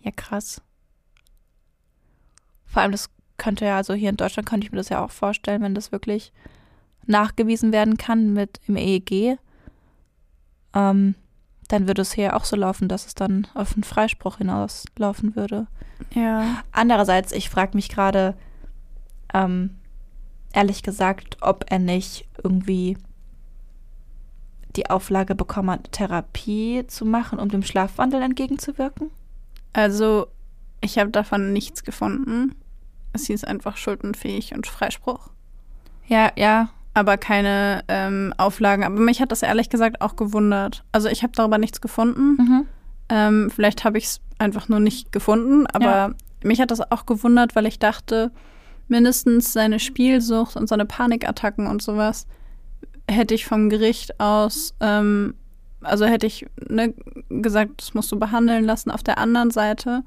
[0.00, 0.60] Ja, krass.
[2.66, 5.10] Vor allem, das könnte ja, also hier in Deutschland könnte ich mir das ja auch
[5.10, 6.32] vorstellen, wenn das wirklich
[7.06, 9.38] nachgewiesen werden kann mit im EEG,
[10.74, 11.14] ähm,
[11.72, 15.66] dann würde es hier auch so laufen, dass es dann auf einen Freispruch hinauslaufen würde.
[16.14, 16.62] Ja.
[16.70, 18.34] Andererseits, ich frage mich gerade,
[19.32, 19.78] ähm,
[20.52, 22.98] ehrlich gesagt, ob er nicht irgendwie
[24.76, 29.10] die Auflage bekommen hat, Therapie zu machen, um dem Schlafwandel entgegenzuwirken.
[29.72, 30.26] Also,
[30.82, 32.54] ich habe davon nichts gefunden.
[33.14, 35.30] Es hieß einfach schuldenfähig und Freispruch.
[36.06, 36.68] Ja, ja.
[36.94, 38.84] Aber keine ähm, Auflagen.
[38.84, 40.84] Aber mich hat das ehrlich gesagt auch gewundert.
[40.92, 42.36] Also, ich habe darüber nichts gefunden.
[42.38, 42.66] Mhm.
[43.08, 46.10] Ähm, vielleicht habe ich es einfach nur nicht gefunden, aber Ja.
[46.42, 48.30] mich hat das auch gewundert, weil ich dachte,
[48.88, 52.26] mindestens seine Spielsucht und seine Panikattacken und sowas
[53.08, 55.34] hätte ich vom Gericht aus, ähm,
[55.82, 56.94] also hätte ich ne,
[57.28, 58.90] gesagt, das musst du behandeln lassen.
[58.90, 60.02] Auf der anderen Seite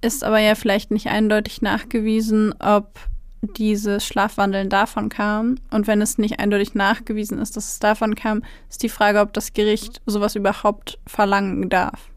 [0.00, 2.98] ist aber ja vielleicht nicht eindeutig nachgewiesen, ob
[3.42, 5.56] dieses Schlafwandeln davon kam.
[5.70, 9.32] Und wenn es nicht eindeutig nachgewiesen ist, dass es davon kam, ist die Frage, ob
[9.32, 12.10] das Gericht sowas überhaupt verlangen darf.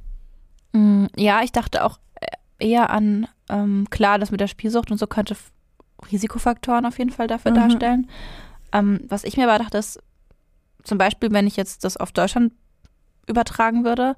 [0.71, 1.99] Mm, Ja, ich dachte auch
[2.57, 5.35] eher an, ähm, klar, das mit der Spielsucht und so könnte
[6.11, 7.55] Risikofaktoren auf jeden Fall dafür Mhm.
[7.55, 8.09] darstellen.
[8.71, 9.99] Ähm, was ich mir aber dachte, ist,
[10.83, 12.53] zum Beispiel, wenn ich jetzt das auf Deutschland
[13.27, 14.15] übertragen würde,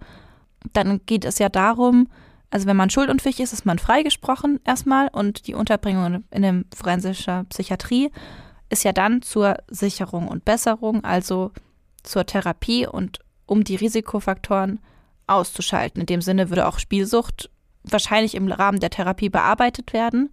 [0.73, 2.07] dann geht es ja darum,
[2.51, 7.45] also wenn man schuldunfähig ist, ist man freigesprochen erstmal und die Unterbringung in der forensischer
[7.45, 8.11] Psychiatrie
[8.69, 11.51] ist ja dann zur Sicherung und Besserung, also
[12.03, 14.79] zur Therapie und um die Risikofaktoren
[15.27, 16.01] auszuschalten.
[16.01, 17.49] In dem Sinne würde auch Spielsucht
[17.83, 20.29] wahrscheinlich im Rahmen der Therapie bearbeitet werden.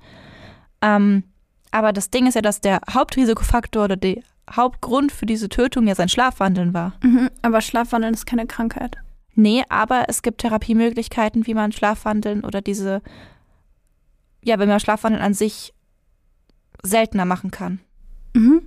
[0.82, 1.24] Ähm,
[1.70, 5.94] aber das Ding ist ja, dass der Hauptrisikofaktor oder der Hauptgrund für diese Tötung ja
[5.94, 6.94] sein Schlafwandeln war.
[7.02, 8.96] Mhm, aber Schlafwandeln ist keine Krankheit.
[9.40, 13.02] Nee, aber es gibt Therapiemöglichkeiten, wie man Schlafwandeln oder diese,
[14.42, 15.72] ja, wenn man Schlafwandeln an sich
[16.82, 17.78] seltener machen kann.
[18.34, 18.62] Mhm.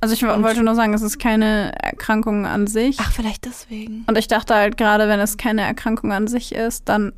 [0.00, 2.96] Also ich Und- wollte nur sagen, es ist keine Erkrankung an sich.
[3.00, 4.04] Ach, vielleicht deswegen.
[4.08, 7.12] Und ich dachte halt gerade, wenn es keine Erkrankung an sich ist, dann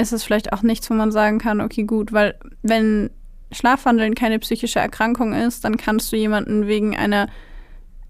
[0.00, 3.10] ist es vielleicht auch nichts, wo man sagen kann, okay, gut, weil wenn
[3.50, 7.28] Schlafwandeln keine psychische Erkrankung ist, dann kannst du jemanden wegen einer,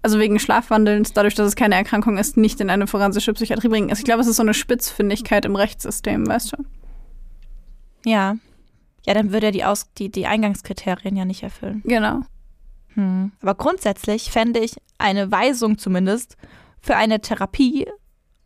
[0.01, 3.89] also wegen Schlafwandelns, dadurch, dass es keine Erkrankung ist, nicht in eine forensische Psychiatrie bringen.
[3.89, 6.65] Also ich glaube, es ist so eine Spitzfindigkeit im Rechtssystem, weißt du?
[8.05, 8.35] Ja.
[9.05, 11.81] Ja, dann würde er die, Aus die, die Eingangskriterien ja nicht erfüllen.
[11.85, 12.21] Genau.
[12.93, 13.31] Hm.
[13.41, 16.37] Aber grundsätzlich fände ich eine Weisung zumindest
[16.81, 17.87] für eine Therapie,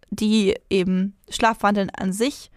[0.10, 2.52] die eben Schlafwandeln an sich,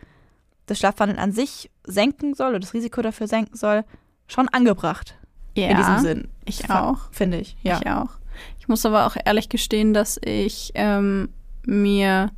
[0.67, 3.85] das Schlafwandeln an sich senken soll oder das Risiko dafür senken soll,
[4.27, 5.17] schon angebracht.
[5.55, 6.29] Ja, in diesem Sinn.
[6.45, 7.11] ich auch.
[7.13, 7.57] Finde ich.
[7.63, 7.81] Ja.
[7.81, 8.11] Ich auch.
[8.67, 11.29] Ich muss aber auch ehrlich gestehen, dass ich ähm,
[11.65, 12.33] mir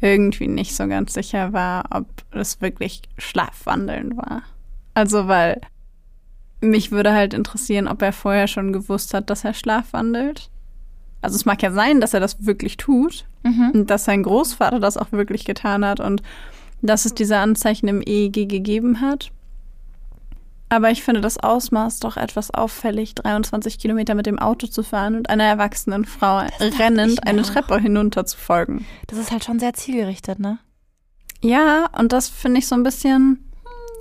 [0.00, 4.42] irgendwie nicht so ganz sicher war, ob es wirklich Schlafwandeln war.
[4.94, 5.60] Also, weil
[6.60, 10.50] mich würde halt interessieren, ob er vorher schon gewusst hat, dass er schlafwandelt.
[11.22, 13.70] Also es mag ja sein, dass er das wirklich tut Mhm.
[13.72, 16.22] und dass sein Großvater das auch wirklich getan hat und
[16.82, 19.30] dass es diese Anzeichen im EEG gegeben hat.
[20.70, 25.16] Aber ich finde das Ausmaß doch etwas auffällig, 23 Kilometer mit dem Auto zu fahren
[25.16, 27.42] und einer erwachsenen Frau rennend eine.
[27.42, 28.86] Treppe hinunter zu folgen.
[29.06, 30.58] Das ist halt schon sehr zielgerichtet, ne?
[31.40, 33.48] Ja, und das finde ich so ein bisschen,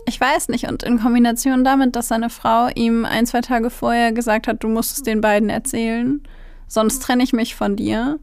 [0.05, 4.11] ich weiß nicht, und in Kombination damit, dass seine Frau ihm ein, zwei Tage vorher
[4.11, 6.21] gesagt hat, du musst es den beiden erzählen,
[6.67, 8.19] sonst trenne ich mich von dir.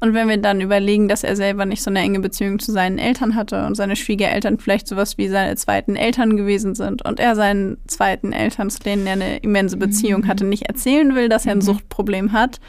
[0.00, 2.98] Und wenn wir dann überlegen, dass er selber nicht so eine enge Beziehung zu seinen
[2.98, 7.34] Eltern hatte und seine Schwiegereltern vielleicht sowas wie seine zweiten Eltern gewesen sind und er
[7.34, 11.52] seinen zweiten Eltern, zu denen er eine immense Beziehung hatte, nicht erzählen will, dass er
[11.52, 11.62] ein Mhm.
[11.62, 12.60] Suchtproblem hat.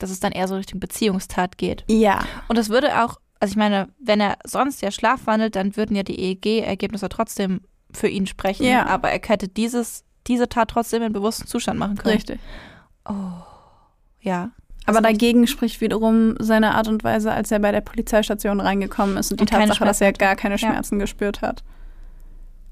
[0.00, 1.84] Dass es dann eher so Richtung Beziehungstat geht.
[1.88, 2.24] Ja.
[2.48, 6.02] Und das würde auch, also ich meine, wenn er sonst ja schlafwandelt, dann würden ja
[6.02, 7.60] die EEG-Ergebnisse trotzdem
[7.92, 8.66] für ihn sprechen.
[8.66, 8.86] Ja.
[8.86, 12.14] Aber er hätte dieses, diese Tat trotzdem in bewussten Zustand machen können.
[12.16, 12.40] Richtig.
[14.20, 14.50] Ja.
[14.88, 19.30] Aber dagegen spricht wiederum seine Art und Weise, als er bei der Polizeistation reingekommen ist
[19.30, 20.58] und die Und Tatsache, dass er gar keine Ja.
[20.58, 21.62] Schmerzen gespürt hat.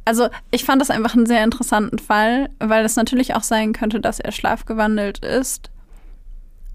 [0.04, 4.00] Also ich fand das einfach einen sehr interessanten Fall, weil es natürlich auch sein könnte,
[4.00, 5.70] dass er schlafgewandelt ist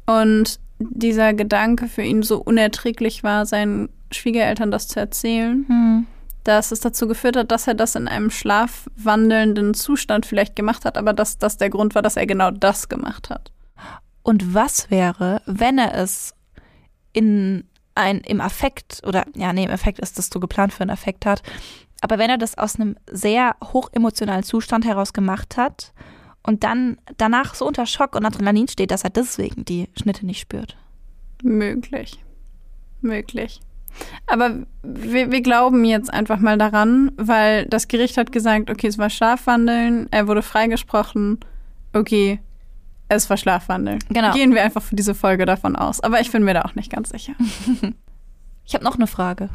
[0.06, 6.08] und dieser Gedanke für ihn so unerträglich war, seinen Schwiegereltern das zu erzählen, Hm.
[6.44, 10.98] dass es dazu geführt hat, dass er das in einem schlafwandelnden Zustand vielleicht gemacht hat,
[10.98, 13.52] aber dass das der Grund war, dass er genau das gemacht hat.
[14.24, 16.36] Und was wäre, wenn er es
[17.14, 20.92] in ein, im Affekt, oder ja, nee, im Affekt ist das so geplant für einen
[20.92, 21.42] Affekt hat,
[22.02, 25.94] aber wenn er das aus einem sehr hochemotionalen Zustand heraus gemacht hat
[26.44, 30.40] und dann danach so unter Schock und Adrenalin steht, dass er deswegen die Schnitte nicht
[30.40, 30.78] spürt.
[31.44, 32.24] Möglich.
[33.02, 33.62] Möglich.
[34.26, 38.98] Aber wir, wir glauben jetzt einfach mal daran, weil das Gericht hat gesagt, okay, es
[38.98, 41.40] war Schlafwandeln, er wurde freigesprochen,
[41.94, 42.40] okay,
[43.16, 44.00] es war Schlafwandeln.
[44.10, 44.34] Genau.
[44.34, 46.00] Gehen wir einfach für diese Folge davon aus.
[46.02, 47.34] Aber ich bin mir da auch nicht ganz sicher.
[48.64, 49.50] Ich habe noch eine Frage.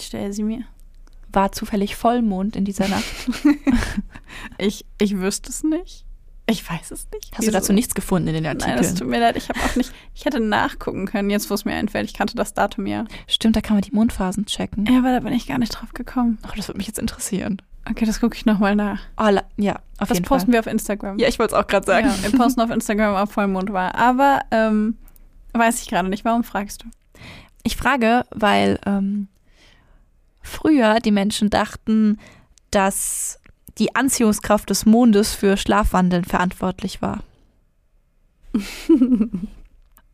[0.00, 0.64] Stell sie mir.
[1.30, 3.04] War zufällig Vollmond in dieser Nacht?
[4.58, 6.04] Ich, ich wüsste es nicht.
[6.48, 7.36] Ich weiß es nicht.
[7.36, 8.78] Hast du dazu nichts gefunden in den Nein, Artikeln?
[8.78, 9.36] das tut mir leid.
[9.36, 9.92] Ich habe auch nicht.
[10.14, 12.08] Ich hätte nachgucken können, jetzt wo es mir einfällt.
[12.10, 13.04] Ich kannte das Datum ja.
[13.28, 14.86] Stimmt, da kann man die Mondphasen checken.
[14.86, 16.38] Ja, aber da bin ich gar nicht drauf gekommen.
[16.44, 17.62] Oh, das würde mich jetzt interessieren.
[17.88, 19.00] Okay, das gucke ich nochmal nach.
[19.16, 20.52] Oh, ja, auf Das jeden posten Fall.
[20.52, 21.18] wir auf Instagram.
[21.18, 22.06] Ja, ich wollte es auch gerade sagen.
[22.08, 23.94] Ja, wir posten auf Instagram, ob Vollmond war.
[23.96, 24.96] Aber ähm,
[25.52, 26.24] weiß ich gerade nicht.
[26.24, 26.86] Warum fragst du?
[27.64, 29.28] Ich frage, weil ähm,
[30.42, 32.18] früher die Menschen dachten,
[32.70, 33.40] dass
[33.78, 37.20] die Anziehungskraft des Mondes für Schlafwandeln verantwortlich war.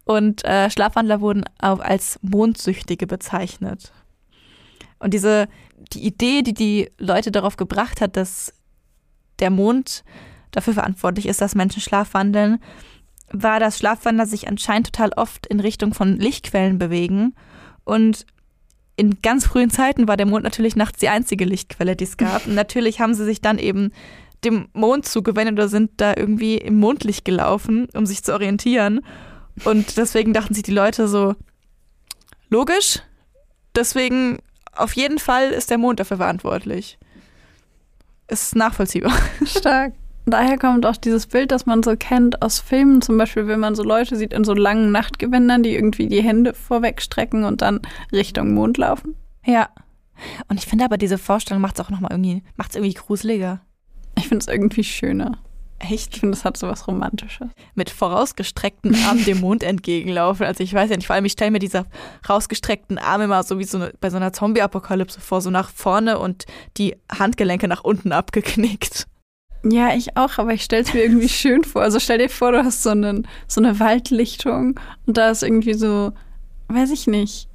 [0.04, 3.92] Und äh, Schlafwandler wurden auch als Mondsüchtige bezeichnet.
[4.98, 5.48] Und diese,
[5.92, 8.52] die Idee, die die Leute darauf gebracht hat, dass
[9.38, 10.04] der Mond
[10.50, 12.58] dafür verantwortlich ist, dass Menschen schlafwandeln,
[13.30, 17.34] war, dass Schlafwandler sich anscheinend total oft in Richtung von Lichtquellen bewegen.
[17.84, 18.26] Und
[18.96, 22.46] in ganz frühen Zeiten war der Mond natürlich nachts die einzige Lichtquelle, die es gab.
[22.46, 23.92] Und natürlich haben sie sich dann eben
[24.44, 29.00] dem Mond zugewendet oder sind da irgendwie im Mondlicht gelaufen, um sich zu orientieren.
[29.64, 31.34] Und deswegen dachten sich die Leute so,
[32.48, 33.00] logisch,
[33.74, 34.38] deswegen
[34.78, 36.98] auf jeden Fall ist der Mond dafür verantwortlich.
[38.28, 39.12] Ist nachvollziehbar.
[39.44, 39.94] Stark.
[40.26, 43.74] Daher kommt auch dieses Bild, das man so kennt aus Filmen, zum Beispiel, wenn man
[43.74, 47.80] so Leute sieht in so langen Nachtgewändern, die irgendwie die Hände vorwegstrecken und dann
[48.12, 49.16] Richtung Mond laufen.
[49.46, 49.70] Ja.
[50.48, 53.60] Und ich finde aber, diese Vorstellung macht es auch nochmal irgendwie, macht es irgendwie gruseliger.
[54.18, 55.38] Ich finde es irgendwie schöner.
[55.80, 56.14] Echt?
[56.14, 57.48] Ich finde, es hat so was Romantisches.
[57.74, 60.44] Mit vorausgestreckten Armen dem Mond entgegenlaufen.
[60.46, 61.86] Also ich weiß ja nicht, vor allem ich stelle mir diese
[62.28, 66.18] rausgestreckten Arme immer so wie so eine, bei so einer Zombie-Apokalypse vor, so nach vorne
[66.18, 69.06] und die Handgelenke nach unten abgeknickt.
[69.64, 71.82] Ja, ich auch, aber ich stelle es mir irgendwie schön vor.
[71.82, 75.74] Also stell dir vor, du hast so, einen, so eine Waldlichtung und da ist irgendwie
[75.74, 76.12] so,
[76.68, 77.48] weiß ich nicht.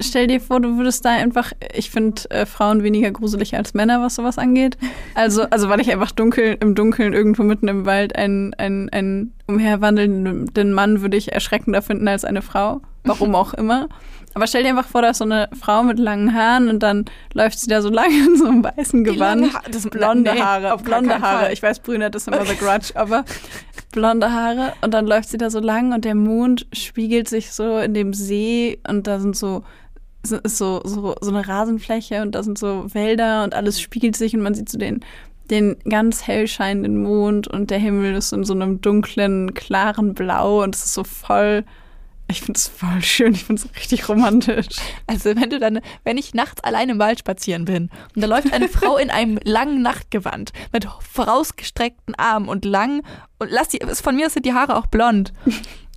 [0.00, 4.00] Stell dir vor, du würdest da einfach, ich finde äh, Frauen weniger gruselig als Männer,
[4.02, 4.76] was sowas angeht.
[5.14, 9.34] Also, also weil ich einfach dunkel, im Dunkeln irgendwo mitten im Wald einen, einen, einen
[9.46, 12.80] umherwandelnden Mann würde ich erschreckender finden als eine Frau.
[13.04, 13.88] Warum auch immer.
[14.38, 17.06] Aber stell dir einfach vor, da ist so eine Frau mit langen Haaren und dann
[17.32, 19.52] läuft sie da so lang in so einem weißen Gewand.
[19.52, 21.46] Ha das, blonde nee, Haare, auf blonde Haare.
[21.46, 21.52] Fall.
[21.52, 23.24] Ich weiß, brünett ist immer The Grudge, aber
[23.90, 27.78] blonde Haare und dann läuft sie da so lang und der Mond spiegelt sich so
[27.78, 29.64] in dem See und da sind so
[30.22, 34.14] so, ist so, so, so eine Rasenfläche und da sind so Wälder und alles spiegelt
[34.14, 35.00] sich und man sieht so den,
[35.50, 40.62] den ganz hell scheinenden Mond und der Himmel ist in so einem dunklen, klaren Blau
[40.62, 41.64] und es ist so voll,
[42.30, 44.66] ich finde es voll schön, ich finde es richtig romantisch.
[45.06, 48.52] Also wenn du dann, wenn ich nachts allein im Wald spazieren bin und da läuft
[48.52, 53.02] eine Frau in einem langen Nachtgewand mit vorausgestreckten Armen und lang
[53.38, 55.32] und lass die, von mir aus sind die Haare auch blond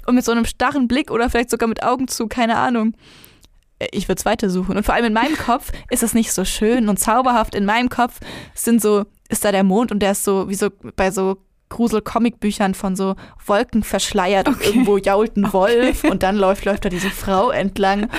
[0.06, 2.96] und mit so einem starren Blick oder vielleicht sogar mit Augen zu, keine Ahnung.
[3.92, 4.78] Ich würde weiter suchen.
[4.78, 7.56] Und vor allem in meinem Kopf ist es nicht so schön und zauberhaft.
[7.56, 8.20] In meinem Kopf
[8.54, 11.38] sind so, ist da der Mond und der ist so, wie so bei so
[11.72, 14.68] Grusel-Comic-Büchern von so Wolken verschleiert und Okay.
[14.70, 18.10] irgendwo jault ein Wolf und dann läuft, läuft da diese Frau entlang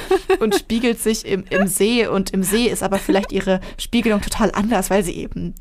[0.40, 4.50] und spiegelt sich im, im See und im See ist aber vielleicht ihre Spiegelung total
[4.52, 5.54] anders, weil sie eben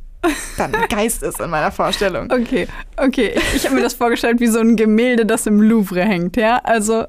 [0.58, 2.32] dann ein Geist ist in meiner Vorstellung.
[2.32, 3.40] Okay, okay.
[3.56, 6.58] Ich, habe mir das vorgestellt wie so ein Gemälde, das im Louvre hängt, ja?
[6.64, 7.06] Also,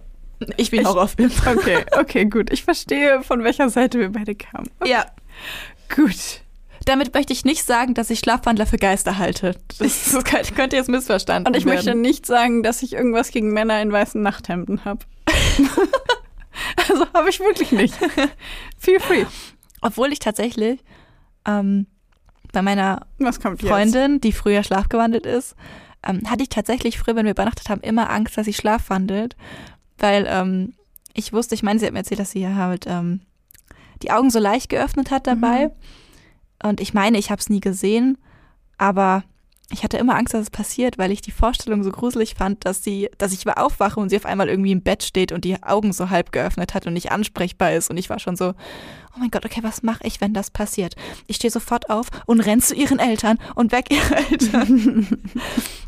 [0.56, 1.30] Ich bin Ich- Horrorfilm.
[1.46, 2.50] okay, okay, gut.
[2.52, 4.68] Ich verstehe, von welcher Seite wir beide kamen.
[4.84, 5.04] Ja,
[5.94, 6.41] Gut.
[6.84, 9.56] Damit möchte ich nicht sagen, dass ich Schlafwandler für Geister halte.
[9.78, 11.76] Das, das könnte jetzt missverstanden Und ich werden.
[11.76, 15.04] möchte nicht sagen, dass ich irgendwas gegen Männer in weißen Nachthemden habe.
[16.88, 17.94] also habe ich wirklich nicht.
[18.78, 19.24] Feel free.
[19.80, 20.80] Obwohl ich tatsächlich
[21.46, 21.86] ähm,
[22.52, 23.68] bei meiner kommt jetzt?
[23.68, 25.56] Freundin, die früher schlafgewandelt ist,
[26.06, 29.36] ähm, hatte ich tatsächlich früher, wenn wir übernachtet haben, immer Angst, dass sie schlafwandelt.
[29.98, 30.74] Weil ähm,
[31.14, 33.20] ich wusste, ich meine, sie hat mir erzählt, dass sie halt ähm,
[34.02, 35.70] die Augen so leicht geöffnet hat dabei.
[36.62, 38.18] Und ich meine, ich habe es nie gesehen,
[38.79, 39.25] aber
[39.72, 42.85] ich hatte immer Angst, dass es passiert, weil ich die Vorstellung so gruselig fand, dass
[42.85, 45.92] sie, dass ich aufwache und sie auf einmal irgendwie im Bett steht und die Augen
[45.92, 47.90] so halb geöffnet hat und nicht ansprechbar ist.
[47.90, 50.94] Und ich war schon so, oh mein Gott, okay, was mache ich, wenn das passiert?
[51.27, 55.07] Ich stehe sofort auf und renn zu ihren Eltern und weg ihre Eltern.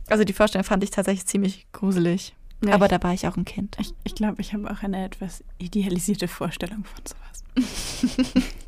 [0.09, 2.35] also die Vorstellung fand ich tatsächlich ziemlich gruselig.
[2.65, 3.77] Ja, Aber da war ich auch ein Kind.
[3.79, 8.45] Ich, ich glaube, ich habe auch eine etwas idealisierte Vorstellung von sowas.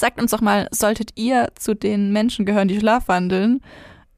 [0.00, 3.60] Sagt uns doch mal, solltet ihr zu den Menschen gehören, die schlafwandeln?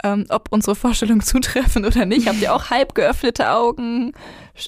[0.02, 2.28] ähm, ob unsere Vorstellungen zutreffen oder nicht.
[2.28, 4.12] Habt ihr auch halb geöffnete Augen?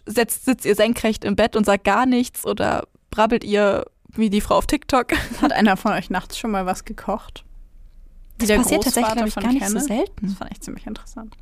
[0.07, 4.41] Setzt, sitzt ihr senkrecht im Bett und sagt gar nichts oder brabbelt ihr wie die
[4.41, 5.13] Frau auf TikTok?
[5.43, 7.45] Hat einer von euch nachts schon mal was gekocht?
[8.39, 9.81] Das passiert tatsächlich, ich, gar nicht kenne.
[9.81, 10.27] so selten.
[10.27, 11.37] Das fand ich ziemlich interessant.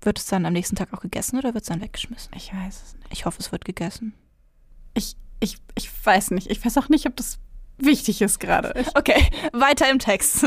[0.00, 2.32] Wird es dann am nächsten Tag auch gegessen oder wird es dann weggeschmissen?
[2.36, 3.06] Ich weiß es nicht.
[3.12, 4.14] Ich hoffe, es wird gegessen.
[4.94, 6.50] Ich, ich, ich weiß nicht.
[6.50, 7.38] Ich weiß auch nicht, ob das
[7.78, 8.84] wichtig ist gerade.
[8.94, 10.46] Okay, weiter im Text.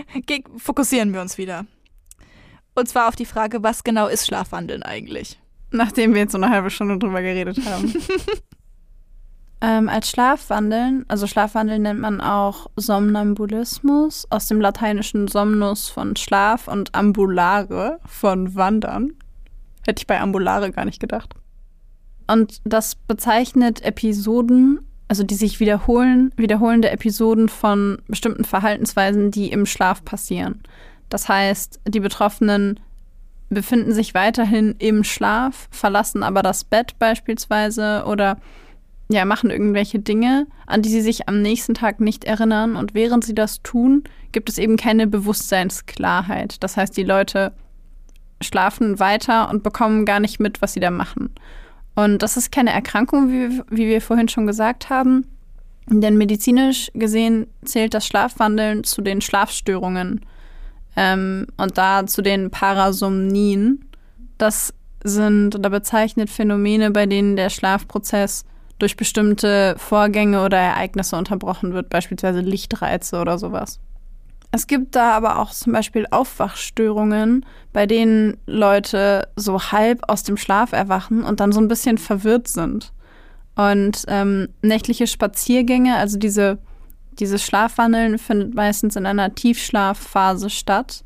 [0.56, 1.66] Fokussieren wir uns wieder.
[2.74, 5.38] Und zwar auf die Frage, was genau ist Schlafwandeln eigentlich?
[5.70, 7.94] Nachdem wir jetzt so eine halbe Stunde drüber geredet haben.
[9.60, 16.68] ähm, als Schlafwandeln, also Schlafwandeln nennt man auch Somnambulismus, aus dem lateinischen Somnus von Schlaf
[16.68, 19.14] und ambulare von Wandern.
[19.86, 21.34] Hätte ich bei ambulare gar nicht gedacht.
[22.26, 29.66] Und das bezeichnet Episoden, also die sich wiederholen, wiederholende Episoden von bestimmten Verhaltensweisen, die im
[29.66, 30.62] Schlaf passieren.
[31.10, 32.80] Das heißt, die Betroffenen
[33.50, 38.38] befinden sich weiterhin im Schlaf, verlassen aber das Bett beispielsweise oder
[39.10, 42.74] ja, machen irgendwelche Dinge, an die sie sich am nächsten Tag nicht erinnern.
[42.74, 46.62] Und während sie das tun, gibt es eben keine Bewusstseinsklarheit.
[46.64, 47.52] Das heißt, die Leute
[48.40, 51.34] schlafen weiter und bekommen gar nicht mit, was sie da machen.
[51.94, 55.26] Und das ist keine Erkrankung, wie, wie wir vorhin schon gesagt haben.
[55.88, 60.20] Denn medizinisch gesehen zählt das Schlafwandeln zu den Schlafstörungen
[60.96, 63.84] ähm, und da zu den Parasomnien.
[64.38, 64.72] Das
[65.04, 68.44] sind oder bezeichnet Phänomene, bei denen der Schlafprozess
[68.78, 73.80] durch bestimmte Vorgänge oder Ereignisse unterbrochen wird, beispielsweise Lichtreize oder sowas.
[74.54, 80.36] Es gibt da aber auch zum Beispiel Aufwachstörungen, bei denen Leute so halb aus dem
[80.36, 82.92] Schlaf erwachen und dann so ein bisschen verwirrt sind.
[83.56, 86.58] Und ähm, nächtliche Spaziergänge, also diese,
[87.18, 91.02] dieses Schlafwandeln, findet meistens in einer Tiefschlafphase statt.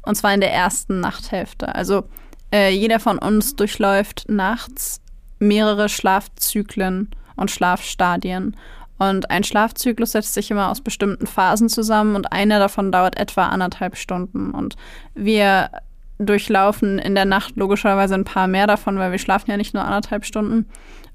[0.00, 1.74] Und zwar in der ersten Nachthälfte.
[1.74, 2.04] Also
[2.50, 5.02] äh, jeder von uns durchläuft nachts
[5.38, 8.56] mehrere Schlafzyklen und Schlafstadien.
[8.98, 13.48] Und ein Schlafzyklus setzt sich immer aus bestimmten Phasen zusammen und eine davon dauert etwa
[13.48, 14.52] anderthalb Stunden.
[14.52, 14.76] Und
[15.14, 15.70] wir
[16.18, 19.84] durchlaufen in der Nacht logischerweise ein paar mehr davon, weil wir schlafen ja nicht nur
[19.84, 20.66] anderthalb Stunden.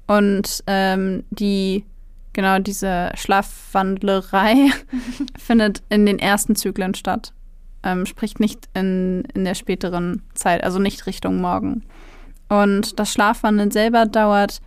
[0.06, 1.84] Und ähm, die,
[2.32, 4.70] genau diese Schlafwandlerei
[5.38, 7.32] findet in den ersten Zyklen statt.
[7.82, 11.82] Ähm, sprich nicht in, in der späteren Zeit, also nicht Richtung Morgen.
[12.48, 14.60] Und das Schlafwandeln selber dauert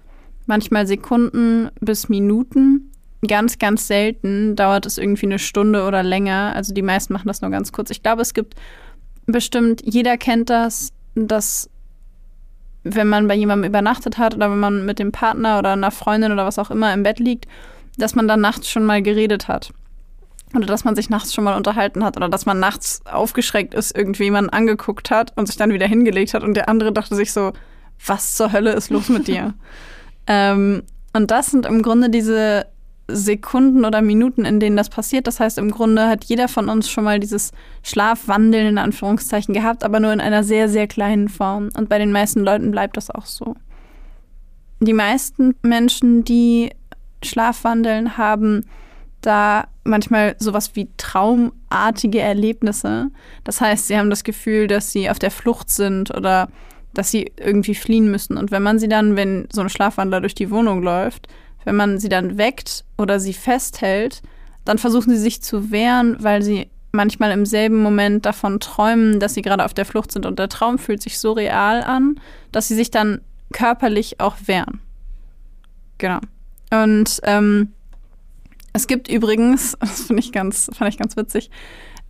[0.47, 2.91] manchmal Sekunden bis Minuten
[3.27, 6.53] ganz, ganz selten dauert es irgendwie eine Stunde oder länger.
[6.55, 7.89] Also die meisten machen das nur ganz kurz.
[7.89, 8.55] Ich glaube, es gibt
[9.25, 11.69] bestimmt, jeder kennt das, dass
[12.83, 16.31] wenn man bei jemandem übernachtet hat oder wenn man mit dem Partner oder einer Freundin
[16.31, 17.47] oder was auch immer im Bett liegt,
[17.97, 19.71] dass man dann nachts schon mal geredet hat.
[20.53, 23.97] Oder dass man sich nachts schon mal unterhalten hat oder dass man nachts aufgeschreckt ist,
[23.97, 27.53] irgendjemanden angeguckt hat und sich dann wieder hingelegt hat und der andere dachte sich so,
[28.05, 29.55] was zur Hölle ist los mit dir?
[30.27, 30.83] ähm,
[31.13, 32.67] und das sind im Grunde diese
[33.07, 35.27] Sekunden oder Minuten, in denen das passiert.
[35.27, 37.51] Das heißt, im Grunde hat jeder von uns schon mal dieses
[37.83, 41.69] Schlafwandeln in Anführungszeichen gehabt, aber nur in einer sehr, sehr kleinen Form.
[41.77, 43.55] Und bei den meisten Leuten bleibt das auch so.
[44.79, 46.71] Die meisten Menschen, die
[47.23, 48.65] Schlafwandeln haben,
[49.21, 53.07] da manchmal sowas wie traumartige Erlebnisse.
[53.43, 56.49] Das heißt, sie haben das Gefühl, dass sie auf der Flucht sind oder
[56.93, 58.37] dass sie irgendwie fliehen müssen.
[58.37, 61.27] Und wenn man sie dann, wenn so ein Schlafwandler durch die Wohnung läuft,
[61.65, 64.21] wenn man sie dann weckt oder sie festhält,
[64.63, 69.33] dann versuchen sie sich zu wehren, weil sie manchmal im selben Moment davon träumen, dass
[69.33, 70.25] sie gerade auf der Flucht sind.
[70.25, 72.19] Und der Traum fühlt sich so real an,
[72.51, 74.79] dass sie sich dann körperlich auch wehren.
[75.97, 76.19] Genau.
[76.71, 77.73] Und ähm,
[78.73, 81.51] es gibt übrigens, das finde ich ganz, fand ich ganz witzig,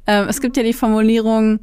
[0.06, 1.60] äh, es gibt ja die Formulierung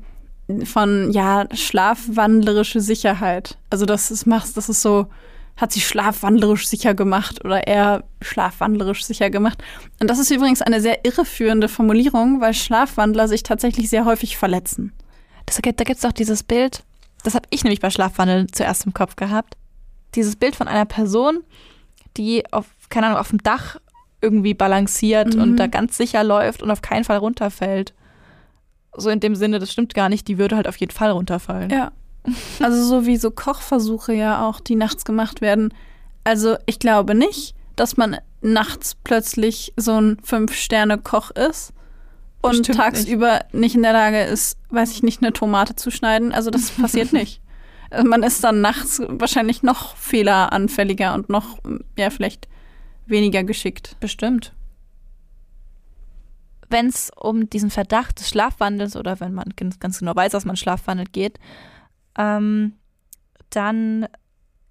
[0.65, 3.57] von ja schlafwandlerische Sicherheit.
[3.71, 5.07] Also das ist das ist so
[5.57, 9.63] hat sie schlafwandlerisch sicher gemacht oder eher schlafwandlerisch sicher gemacht.
[10.01, 14.93] Und das ist übrigens eine sehr irreführende Formulierung, weil Schlafwandler sich tatsächlich sehr häufig verletzen.
[15.47, 16.83] Das, da gibt es doch dieses Bild,
[17.23, 19.57] das habe ich nämlich bei Schlafwandeln zuerst im Kopf gehabt.
[20.15, 21.41] Dieses Bild von einer Person,
[22.17, 23.77] die auf, keine Ahnung, auf dem Dach
[24.21, 25.43] irgendwie balanciert Mhm.
[25.43, 27.93] und da ganz sicher läuft und auf keinen Fall runterfällt.
[28.97, 31.71] So in dem Sinne, das stimmt gar nicht, die würde halt auf jeden Fall runterfallen.
[31.71, 31.93] Ja.
[32.61, 35.75] Also so wie so Kochversuche ja auch, die nachts gemacht werden.
[36.25, 41.73] Also ich glaube nicht, dass man nachts plötzlich so ein Fünf-Sterne-Koch ist
[42.43, 43.75] und Bestimmt tagsüber nicht.
[43.75, 46.33] in der Lage ist, weiß ich nicht, eine Tomate zu schneiden.
[46.33, 47.41] Also das passiert nicht.
[47.91, 51.59] Also man ist dann nachts wahrscheinlich noch fehleranfälliger und noch,
[51.97, 52.49] ja, vielleicht
[53.07, 53.97] weniger geschickt.
[54.01, 54.53] Bestimmt.
[56.69, 60.47] Wenn es um diesen Verdacht des Schlafwandels oder wenn man ganz ganz genau weiß, dass
[60.47, 61.39] man schlafwandelt geht,
[62.17, 62.75] ähm,
[63.51, 64.07] dann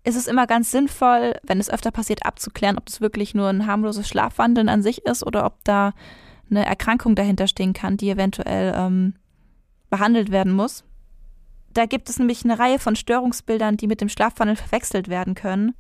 [0.04, 3.68] ist es immer ganz sinnvoll, wenn es öfter passiert, abzuklären, ob es wirklich nur ein
[3.68, 5.94] harmloses Schlafwandeln an sich ist oder ob da
[6.50, 9.14] eine Erkrankung dahinter stehen kann, die eventuell ähm,
[9.90, 10.84] behandelt werden muss.
[11.74, 15.74] Da gibt es nämlich eine Reihe von Störungsbildern, die mit dem Schlafwandel verwechselt werden können.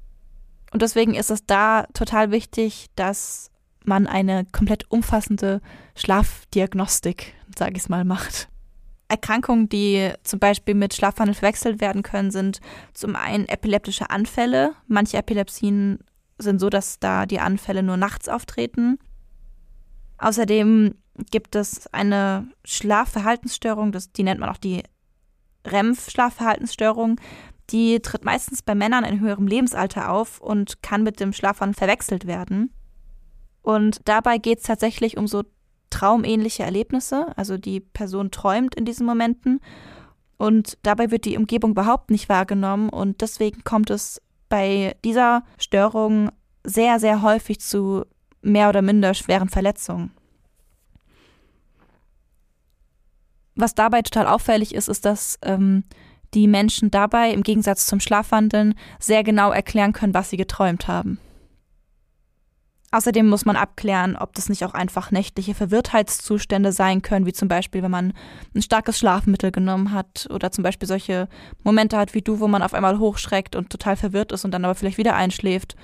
[0.72, 3.51] Und deswegen ist es da total wichtig, dass
[3.84, 5.62] man eine komplett umfassende
[5.95, 8.50] Schlafdiagnostik, sage ich es mal, macht.
[9.12, 12.62] Erkrankungen, die zum Beispiel mit Schlafwandel verwechselt werden können, sind
[12.93, 14.74] zum einen epileptische Anfälle.
[14.88, 15.99] Manche Epilepsien
[16.38, 18.97] sind so, dass da die Anfälle nur nachts auftreten.
[20.18, 20.95] Außerdem
[21.30, 24.84] gibt es eine Schlafverhaltensstörung, das, die nennt man auch die
[25.68, 27.20] REM-Schlafverhaltensstörung.
[27.70, 32.28] Die tritt meistens bei Männern in höherem Lebensalter auf und kann mit dem Schlafwandel verwechselt
[32.28, 32.74] werden.
[33.62, 35.43] Und dabei geht es tatsächlich um so
[35.91, 37.27] traumähnliche Erlebnisse.
[37.35, 39.59] Also die Person träumt in diesen Momenten
[40.37, 44.19] und dabei wird die Umgebung überhaupt nicht wahrgenommen und deswegen kommt es
[44.49, 46.31] bei dieser Störung
[46.63, 48.05] sehr, sehr häufig zu
[48.41, 50.11] mehr oder minder schweren Verletzungen.
[53.55, 55.83] Was dabei total auffällig ist, ist, dass ähm,
[56.33, 61.19] die Menschen dabei im Gegensatz zum Schlafwandeln sehr genau erklären können, was sie geträumt haben.
[62.93, 67.47] Außerdem muss man abklären, ob das nicht auch einfach nächtliche Verwirrtheitszustände sein können, wie zum
[67.47, 68.13] Beispiel, wenn man
[68.53, 71.29] ein starkes Schlafmittel genommen hat oder zum Beispiel solche
[71.63, 74.65] Momente hat wie du, wo man auf einmal hochschreckt und total verwirrt ist und dann
[74.65, 75.77] aber vielleicht wieder einschläft.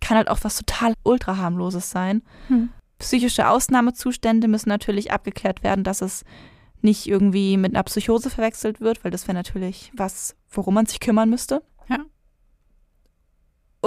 [0.00, 2.22] Kann halt auch was total ultra harmloses sein.
[2.46, 2.68] Hm.
[3.00, 6.24] Psychische Ausnahmezustände müssen natürlich abgeklärt werden, dass es
[6.80, 11.00] nicht irgendwie mit einer Psychose verwechselt wird, weil das wäre natürlich was, worum man sich
[11.00, 11.62] kümmern müsste.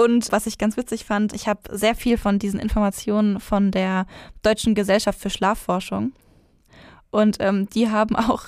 [0.00, 4.06] Und was ich ganz witzig fand, ich habe sehr viel von diesen Informationen von der
[4.40, 6.14] Deutschen Gesellschaft für Schlafforschung.
[7.10, 8.44] Und ähm, die haben auch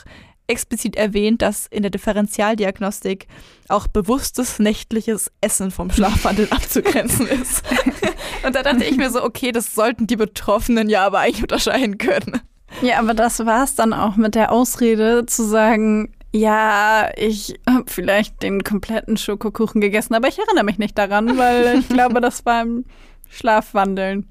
[0.46, 3.26] explizit erwähnt, dass in der Differentialdiagnostik
[3.68, 7.62] auch bewusstes nächtliches Essen vom Schlafwandel abzugrenzen ist.
[8.46, 11.98] Und da dachte ich mir so, okay, das sollten die Betroffenen ja aber eigentlich unterscheiden
[11.98, 12.40] können.
[12.80, 17.84] Ja, aber das war es dann auch mit der Ausrede zu sagen, ja, ich habe
[17.88, 22.44] vielleicht den kompletten Schokokuchen gegessen, aber ich erinnere mich nicht daran, weil ich glaube, das
[22.46, 22.84] war im
[23.28, 24.28] Schlafwandeln.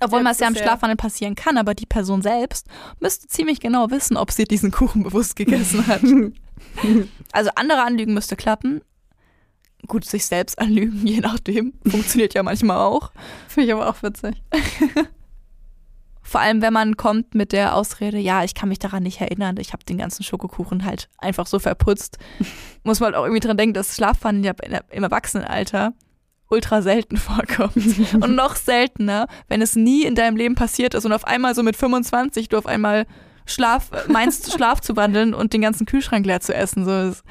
[0.00, 2.66] Obwohl man es ja im Schlafwandel passieren kann, aber die Person selbst
[2.98, 6.02] müsste ziemlich genau wissen, ob sie diesen Kuchen bewusst gegessen hat.
[7.32, 8.82] Also andere anlügen müsste klappen.
[9.88, 11.74] Gut, sich selbst anlügen, je nachdem.
[11.86, 13.10] Funktioniert ja manchmal auch.
[13.48, 14.40] Finde ich aber auch witzig.
[16.32, 19.58] Vor allem, wenn man kommt mit der Ausrede, ja, ich kann mich daran nicht erinnern,
[19.58, 22.16] ich habe den ganzen Schokokuchen halt einfach so verputzt.
[22.84, 25.92] Muss man halt auch irgendwie dran denken, dass Schlafwandel ja im Erwachsenenalter
[26.48, 27.76] ultra selten vorkommt.
[28.14, 31.62] Und noch seltener, wenn es nie in deinem Leben passiert ist und auf einmal so
[31.62, 33.04] mit 25 du auf einmal
[33.44, 36.86] Schlaf, meinst, Schlaf zu wandeln und den ganzen Kühlschrank leer zu essen.
[36.86, 37.24] So ist.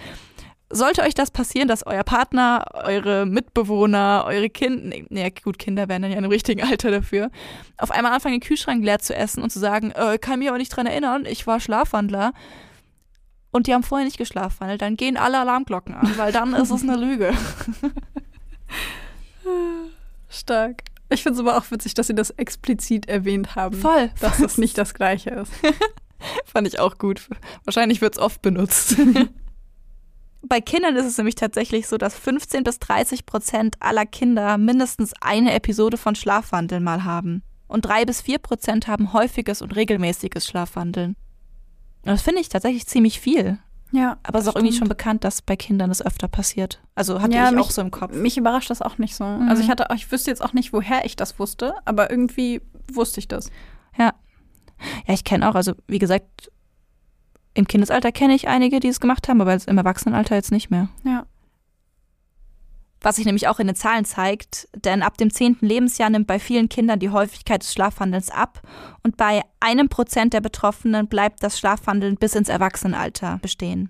[0.71, 6.01] Sollte euch das passieren, dass euer Partner, eure Mitbewohner, eure Kinder, nee, gut, Kinder wären
[6.01, 7.29] dann ja im richtigen Alter dafür,
[7.77, 10.57] auf einmal anfangen, den Kühlschrank leer zu essen und zu sagen, äh, kann mich aber
[10.57, 12.33] nicht dran erinnern, ich war Schlafwandler
[13.51, 16.83] und die haben vorher nicht geschlafwandelt, dann gehen alle Alarmglocken an, weil dann ist es
[16.83, 17.33] eine Lüge.
[20.29, 20.83] Stark.
[21.09, 23.75] Ich finde es aber auch witzig, dass sie das explizit erwähnt haben.
[23.75, 24.11] Voll.
[24.21, 25.51] Dass das nicht das Gleiche ist.
[26.45, 27.27] Fand ich auch gut.
[27.65, 28.95] Wahrscheinlich wird es oft benutzt.
[30.43, 35.13] Bei Kindern ist es nämlich tatsächlich so, dass 15 bis 30 Prozent aller Kinder mindestens
[35.21, 37.43] eine Episode von Schlafwandeln mal haben.
[37.67, 41.15] Und drei bis vier Prozent haben häufiges und regelmäßiges Schlafwandeln.
[42.03, 43.59] Und das finde ich tatsächlich ziemlich viel.
[43.93, 44.17] Ja.
[44.23, 46.81] Aber es ist auch irgendwie schon bekannt, dass bei Kindern das öfter passiert.
[46.95, 48.13] Also hatte Ja, ich mich- auch so im Kopf.
[48.13, 49.23] Mich überrascht das auch nicht so.
[49.25, 49.47] Mhm.
[49.49, 52.61] Also ich hatte, ich wüsste jetzt auch nicht, woher ich das wusste, aber irgendwie
[52.91, 53.51] wusste ich das.
[53.97, 54.13] Ja,
[55.07, 56.51] ich kenne auch, also wie gesagt,
[57.53, 60.89] im Kindesalter kenne ich einige, die es gemacht haben, aber im Erwachsenenalter jetzt nicht mehr.
[61.03, 61.25] Ja.
[63.01, 66.39] Was sich nämlich auch in den Zahlen zeigt, denn ab dem zehnten Lebensjahr nimmt bei
[66.39, 68.61] vielen Kindern die Häufigkeit des Schlafwandelns ab
[69.03, 73.89] und bei einem Prozent der Betroffenen bleibt das Schlafwandeln bis ins Erwachsenenalter bestehen.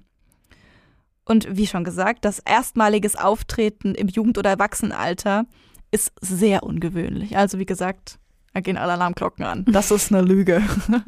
[1.26, 5.46] Und wie schon gesagt, das erstmaliges Auftreten im Jugend- oder Erwachsenenalter
[5.92, 7.38] ist sehr ungewöhnlich.
[7.38, 8.18] Also wie gesagt,
[8.54, 9.66] Da gehen alle Alarmglocken an.
[9.66, 10.64] Das ist eine Lüge.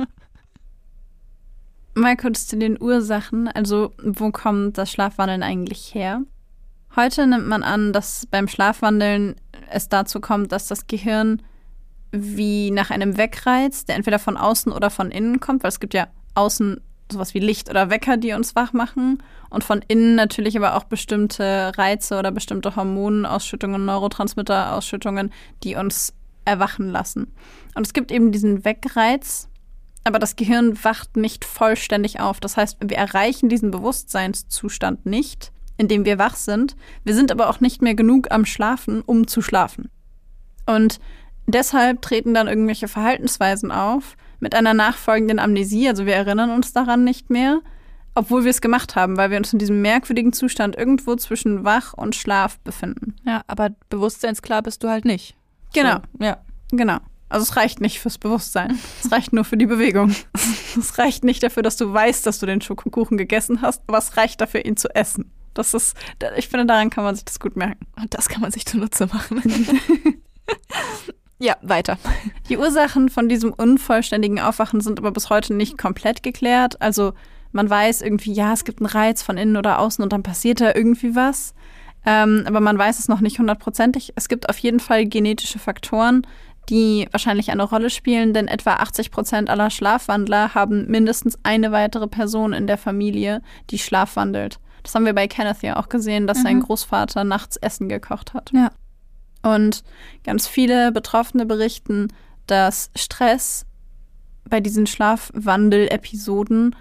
[1.95, 3.47] Mal kurz zu den Ursachen.
[3.47, 6.21] Also, wo kommt das Schlafwandeln eigentlich her?
[6.95, 9.35] Heute nimmt man an, dass beim Schlafwandeln
[9.69, 11.41] es dazu kommt, dass das Gehirn
[12.11, 15.93] wie nach einem Wegreiz, der entweder von außen oder von innen kommt, weil es gibt
[15.93, 16.79] ja außen
[17.11, 20.83] sowas wie Licht oder Wecker, die uns wach machen und von innen natürlich aber auch
[20.85, 25.31] bestimmte Reize oder bestimmte Hormonenausschüttungen, Neurotransmitterausschüttungen,
[25.63, 26.13] die uns
[26.45, 27.33] erwachen lassen.
[27.75, 29.49] Und es gibt eben diesen Wegreiz,
[30.04, 32.39] aber das Gehirn wacht nicht vollständig auf.
[32.39, 36.76] Das heißt, wir erreichen diesen Bewusstseinszustand nicht, in dem wir wach sind.
[37.04, 39.89] Wir sind aber auch nicht mehr genug am Schlafen, um zu schlafen.
[40.66, 40.99] Und
[41.47, 45.88] deshalb treten dann irgendwelche Verhaltensweisen auf mit einer nachfolgenden Amnesie.
[45.88, 47.62] Also wir erinnern uns daran nicht mehr,
[48.14, 51.93] obwohl wir es gemacht haben, weil wir uns in diesem merkwürdigen Zustand irgendwo zwischen Wach
[51.93, 53.16] und Schlaf befinden.
[53.26, 55.36] Ja, aber bewusstseinsklar bist du halt nicht.
[55.74, 55.95] Genau.
[56.20, 56.38] So, ja.
[56.72, 56.97] Genau.
[57.34, 58.79] Also es reicht nicht fürs Bewusstsein.
[59.03, 60.15] Es reicht nur für die Bewegung.
[60.77, 64.17] Es reicht nicht dafür, dass du weißt, dass du den Schokokuchen gegessen hast, aber es
[64.17, 65.31] reicht dafür, ihn zu essen.
[65.55, 65.97] Das ist,
[66.38, 67.88] ich finde, daran kann man sich das gut merken.
[67.99, 69.41] Und das kann man sich zunutze machen.
[71.39, 71.97] ja, weiter.
[72.49, 76.81] Die Ursachen von diesem unvollständigen Aufwachen sind aber bis heute nicht komplett geklärt.
[76.81, 77.13] Also
[77.51, 80.61] man weiß irgendwie, ja, es gibt einen Reiz von innen oder außen und dann passiert
[80.61, 81.55] da irgendwie was.
[82.05, 84.13] Ähm, aber man weiß es noch nicht hundertprozentig.
[84.15, 86.27] Es gibt auf jeden Fall genetische Faktoren,
[86.70, 92.07] die wahrscheinlich eine Rolle spielen, denn etwa 80 Prozent aller Schlafwandler haben mindestens eine weitere
[92.07, 94.59] Person in der Familie, die schlafwandelt.
[94.84, 96.43] Das haben wir bei Kenneth ja auch gesehen, dass mhm.
[96.43, 98.51] sein Großvater nachts Essen gekocht hat.
[98.53, 98.72] Ja.
[99.41, 99.84] Und
[100.24, 102.09] ganz viele Betroffene berichten,
[102.47, 103.66] dass Stress
[104.49, 106.76] bei diesen Schlafwandel-Episoden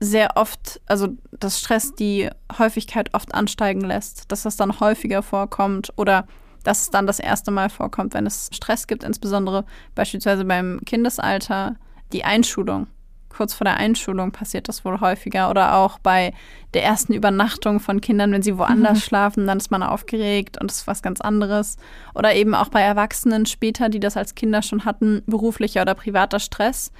[0.00, 5.92] sehr oft, also dass Stress die Häufigkeit oft ansteigen lässt, dass das dann häufiger vorkommt
[5.96, 6.26] oder
[6.64, 11.76] dass es dann das erste Mal vorkommt, wenn es Stress gibt, insbesondere beispielsweise beim Kindesalter,
[12.12, 12.86] die Einschulung.
[13.28, 16.34] Kurz vor der Einschulung passiert das wohl häufiger oder auch bei
[16.74, 19.02] der ersten Übernachtung von Kindern, wenn sie woanders mhm.
[19.02, 21.76] schlafen, dann ist man aufgeregt und es ist was ganz anderes.
[22.14, 26.40] Oder eben auch bei Erwachsenen später, die das als Kinder schon hatten, beruflicher oder privater
[26.40, 26.90] Stress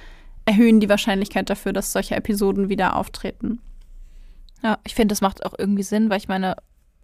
[0.45, 3.59] erhöhen die Wahrscheinlichkeit dafür, dass solche Episoden wieder auftreten.
[4.63, 6.55] Ja, ich finde, das macht auch irgendwie Sinn, weil ich meine,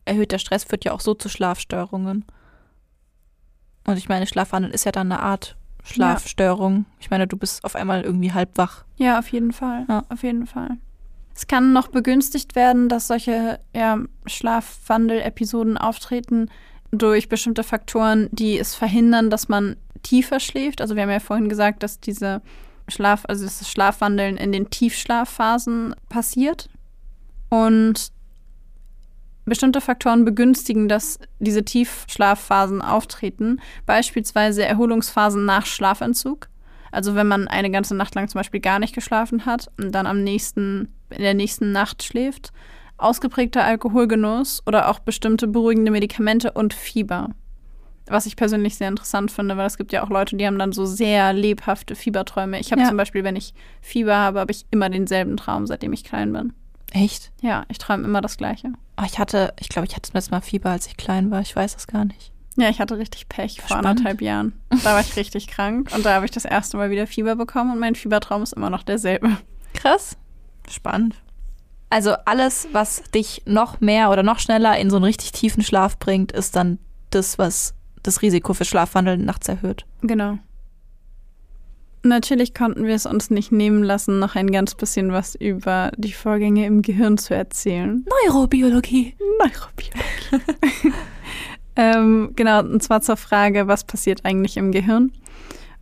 [0.06, 2.26] erhöhter Stress führt ja auch so zu Schlafstörungen.
[3.88, 6.78] Und ich meine, Schlafwandel ist ja dann eine Art Schlafstörung.
[6.78, 6.96] Ja.
[7.00, 8.84] Ich meine, du bist auf einmal irgendwie halb wach.
[8.98, 9.86] Ja, auf jeden Fall.
[9.88, 10.04] Ja.
[10.10, 10.78] Auf jeden Fall.
[11.34, 16.50] Es kann noch begünstigt werden, dass solche ja, Schlafwandel-Episoden auftreten
[16.92, 20.82] durch bestimmte Faktoren, die es verhindern, dass man tiefer schläft.
[20.82, 22.42] Also wir haben ja vorhin gesagt, dass diese
[22.88, 26.70] Schlaf, also das Schlafwandeln in den Tiefschlafphasen passiert.
[27.50, 28.12] Und
[29.50, 33.60] bestimmte Faktoren begünstigen, dass diese Tiefschlafphasen auftreten.
[33.86, 36.50] Beispielsweise Erholungsphasen nach Schlafentzug.
[36.92, 40.08] Also wenn man eine ganze Nacht lang zum Beispiel gar nicht geschlafen hat und dann
[40.08, 42.52] am nächsten, in der nächsten Nacht schläft.
[42.98, 47.30] Ausgeprägter Alkoholgenuss oder auch bestimmte beruhigende Medikamente und Fieber.
[48.08, 50.72] Was ich persönlich sehr interessant finde, weil es gibt ja auch Leute, die haben dann
[50.72, 52.60] so sehr lebhafte Fieberträume.
[52.60, 52.88] Ich habe ja.
[52.88, 56.54] zum Beispiel, wenn ich Fieber habe, habe ich immer denselben Traum, seitdem ich klein bin.
[56.92, 57.32] Echt?
[57.42, 58.70] Ja, ich träume immer das Gleiche.
[59.00, 61.42] Oh, ich hatte, ich glaube, ich hatte das letzte Mal Fieber, als ich klein war.
[61.42, 62.32] Ich weiß das gar nicht.
[62.56, 63.86] Ja, ich hatte richtig Pech vor Spannend.
[63.86, 64.54] anderthalb Jahren.
[64.84, 67.72] Da war ich richtig krank und da habe ich das erste Mal wieder Fieber bekommen
[67.72, 69.38] und mein Fiebertraum ist immer noch derselbe.
[69.74, 70.18] Krass.
[70.70, 71.16] Spannend.
[71.90, 76.00] Also alles, was dich noch mehr oder noch schneller in so einen richtig tiefen Schlaf
[76.00, 76.80] bringt, ist dann
[77.12, 79.86] das, was das Risiko für Schlafwandeln nachts erhöht.
[80.02, 80.40] Genau.
[82.08, 86.14] Natürlich konnten wir es uns nicht nehmen lassen, noch ein ganz bisschen was über die
[86.14, 88.06] Vorgänge im Gehirn zu erzählen.
[88.26, 89.16] Neurobiologie.
[89.40, 90.94] Neurobiologie.
[91.76, 95.12] ähm, genau, und zwar zur Frage, was passiert eigentlich im Gehirn?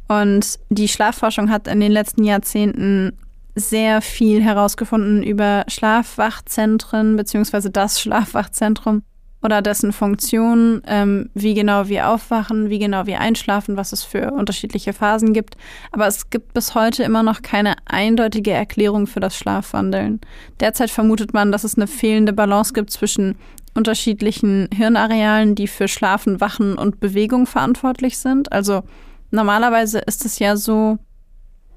[0.08, 3.18] Und die Schlafforschung hat in den letzten Jahrzehnten
[3.56, 9.04] sehr viel herausgefunden über Schlafwachzentren beziehungsweise das Schlafwachzentrum
[9.46, 14.32] oder dessen Funktion, ähm, wie genau wir aufwachen, wie genau wir einschlafen, was es für
[14.32, 15.56] unterschiedliche Phasen gibt.
[15.92, 20.20] Aber es gibt bis heute immer noch keine eindeutige Erklärung für das Schlafwandeln.
[20.60, 23.36] Derzeit vermutet man, dass es eine fehlende Balance gibt zwischen
[23.76, 28.52] unterschiedlichen Hirnarealen, die für Schlafen, Wachen und Bewegung verantwortlich sind.
[28.52, 28.82] Also
[29.30, 30.98] normalerweise ist es ja so,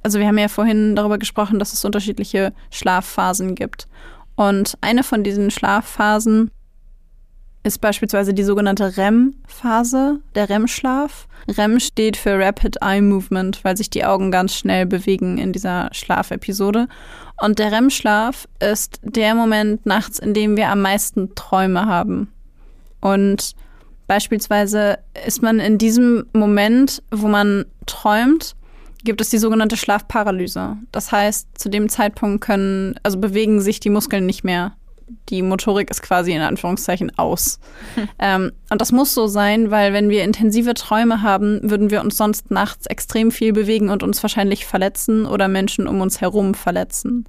[0.02, 3.88] also wir haben ja vorhin darüber gesprochen, dass es unterschiedliche Schlafphasen gibt.
[4.36, 6.50] Und eine von diesen Schlafphasen
[7.62, 11.28] ist beispielsweise die sogenannte REM-Phase, der REM-Schlaf.
[11.48, 15.88] REM steht für Rapid Eye Movement, weil sich die Augen ganz schnell bewegen in dieser
[15.92, 16.88] Schlafepisode.
[17.40, 22.32] Und der REM-Schlaf ist der Moment nachts, in dem wir am meisten Träume haben.
[23.00, 23.54] Und
[24.08, 28.56] Beispielsweise ist man in diesem Moment, wo man träumt,
[29.04, 30.78] gibt es die sogenannte Schlafparalyse.
[30.92, 34.72] Das heißt, zu dem Zeitpunkt können, also bewegen sich die Muskeln nicht mehr.
[35.28, 37.60] Die Motorik ist quasi in Anführungszeichen aus.
[37.94, 38.08] Hm.
[38.20, 42.16] Ähm, und das muss so sein, weil wenn wir intensive Träume haben, würden wir uns
[42.16, 47.26] sonst nachts extrem viel bewegen und uns wahrscheinlich verletzen oder Menschen um uns herum verletzen.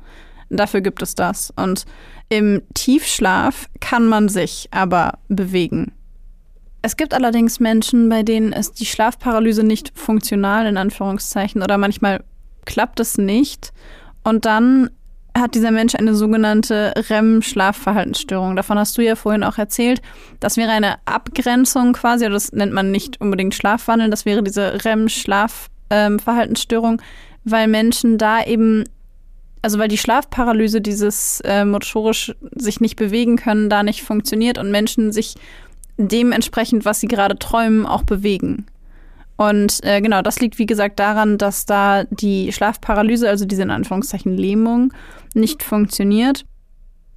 [0.50, 1.54] Dafür gibt es das.
[1.56, 1.86] Und
[2.30, 5.92] im Tiefschlaf kann man sich aber bewegen.
[6.82, 12.24] Es gibt allerdings Menschen, bei denen ist die Schlafparalyse nicht funktional, in Anführungszeichen, oder manchmal
[12.66, 13.74] klappt es nicht.
[14.24, 14.90] Und dann
[15.40, 18.56] hat dieser Mensch eine sogenannte REM-Schlafverhaltensstörung.
[18.56, 20.02] Davon hast du ja vorhin auch erzählt.
[20.40, 27.02] Das wäre eine Abgrenzung quasi, das nennt man nicht unbedingt Schlafwandeln, das wäre diese REM-Schlafverhaltensstörung,
[27.44, 28.84] weil Menschen da eben,
[29.62, 34.72] also weil die Schlafparalyse, dieses äh, motorisch sich nicht bewegen können, da nicht funktioniert und
[34.72, 35.36] Menschen sich
[35.98, 38.66] dementsprechend, was sie gerade träumen, auch bewegen.
[39.40, 43.72] Und äh, genau, das liegt wie gesagt daran, dass da die Schlafparalyse, also diese in
[43.72, 44.92] Anführungszeichen Lähmung,
[45.34, 46.46] nicht funktioniert.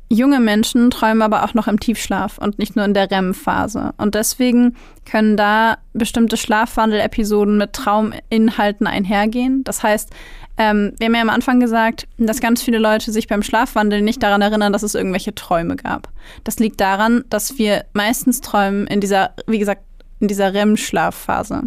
[0.09, 3.95] Junge Menschen träumen aber auch noch im Tiefschlaf und nicht nur in der REM-Phase.
[3.97, 4.77] Und deswegen
[5.11, 9.65] können da bestimmte Schlafwandel-Episoden mit Trauminhalten einhergehen.
[9.65, 10.11] Das heißt,
[10.59, 14.23] ähm, wir haben ja am Anfang gesagt, dass ganz viele Leute sich beim Schlafwandeln nicht
[14.23, 16.11] daran erinnern, dass es irgendwelche Träume gab.
[16.45, 19.83] Das liegt daran, dass wir meistens träumen in dieser, wie gesagt,
[20.21, 21.63] in dieser REM-Schlafphase.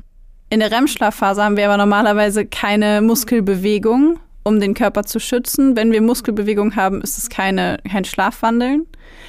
[0.52, 5.76] In der REM-Schlafphase haben wir aber normalerweise keine Muskelbewegung, um den Körper zu schützen.
[5.76, 8.86] Wenn wir Muskelbewegung haben, ist es keine, kein Schlafwandeln.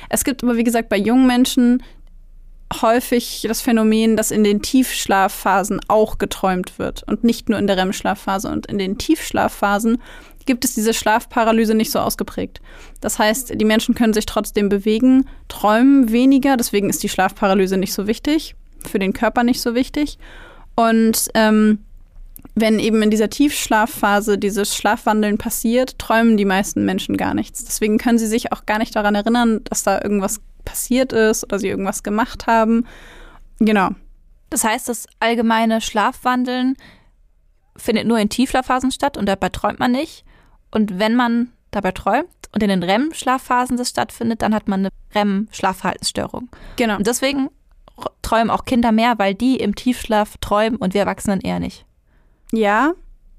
[0.08, 1.82] Es gibt aber, wie gesagt, bei jungen Menschen
[2.82, 7.78] häufig das Phänomen, dass in den Tiefschlafphasen auch geträumt wird und nicht nur in der
[7.78, 8.48] REM-Schlafphase.
[8.48, 9.98] Und in den Tiefschlafphasen
[10.44, 12.60] gibt es diese Schlafparalyse nicht so ausgeprägt.
[13.00, 17.94] Das heißt, die Menschen können sich trotzdem bewegen, träumen weniger, deswegen ist die Schlafparalyse nicht
[17.94, 18.54] so wichtig,
[18.86, 20.18] für den Körper nicht so wichtig.
[20.74, 21.78] Und ähm,
[22.58, 27.64] wenn eben in dieser Tiefschlafphase dieses Schlafwandeln passiert, träumen die meisten Menschen gar nichts.
[27.64, 31.58] Deswegen können sie sich auch gar nicht daran erinnern, dass da irgendwas passiert ist oder
[31.58, 32.86] sie irgendwas gemacht haben.
[33.58, 33.90] Genau.
[34.48, 36.76] Das heißt, das allgemeine Schlafwandeln
[37.76, 40.24] findet nur in Tiefschlafphasen statt und dabei träumt man nicht.
[40.70, 44.88] Und wenn man dabei träumt und in den REM-Schlafphasen das stattfindet, dann hat man eine
[45.14, 46.48] REM-Schlafverhaltensstörung.
[46.76, 46.96] Genau.
[46.96, 47.50] Und deswegen
[48.22, 51.85] träumen auch Kinder mehr, weil die im Tiefschlaf träumen und wir Erwachsenen eher nicht.
[52.52, 52.92] Ja,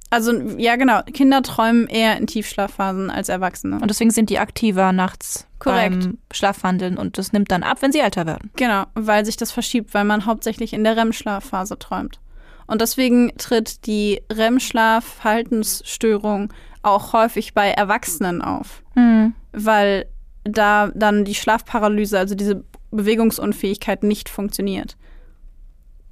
[0.10, 1.02] also ja, genau.
[1.14, 3.76] Kinder träumen eher in Tiefschlafphasen als Erwachsene.
[3.76, 6.00] Und deswegen sind die aktiver nachts Korrekt.
[6.00, 8.50] beim Schlafwandeln und das nimmt dann ab, wenn sie älter werden.
[8.56, 12.22] Genau, weil sich das verschiebt, weil man hauptsächlich in der REM-Schlafphase träumt.
[12.68, 16.54] Und deswegen tritt die REM-Schlaf-Verhaltensstörung
[16.84, 18.82] auch häufig bei Erwachsenen auf.
[18.96, 19.34] Mhm.
[19.52, 20.06] Weil
[20.44, 24.96] da dann die Schlafparalyse, also diese Bewegungsunfähigkeit nicht funktioniert.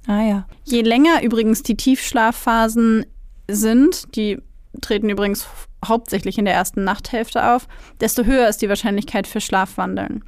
[0.06, 0.46] Ah ja.
[0.64, 3.06] Je länger übrigens die Tiefschlafphasen
[3.50, 4.38] sind, die
[4.80, 5.46] treten übrigens
[5.84, 7.68] hauptsächlich in der ersten Nachthälfte auf,
[8.00, 10.24] desto höher ist die Wahrscheinlichkeit für Schlafwandeln.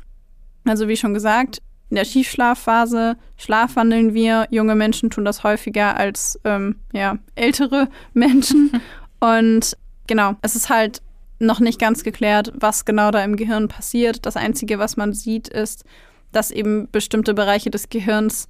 [0.64, 4.46] Also wie schon gesagt, in der Tiefschlafphase schlafwandeln wir.
[4.50, 8.72] Junge Menschen tun das häufiger als ähm, ja, ältere Menschen.
[9.20, 9.76] Und
[10.06, 11.02] genau, es ist halt
[11.38, 14.26] noch nicht ganz geklärt, was genau da im Gehirn passiert.
[14.26, 15.84] Das Einzige, was man sieht, ist,
[16.32, 18.48] dass eben bestimmte Bereiche des Gehirns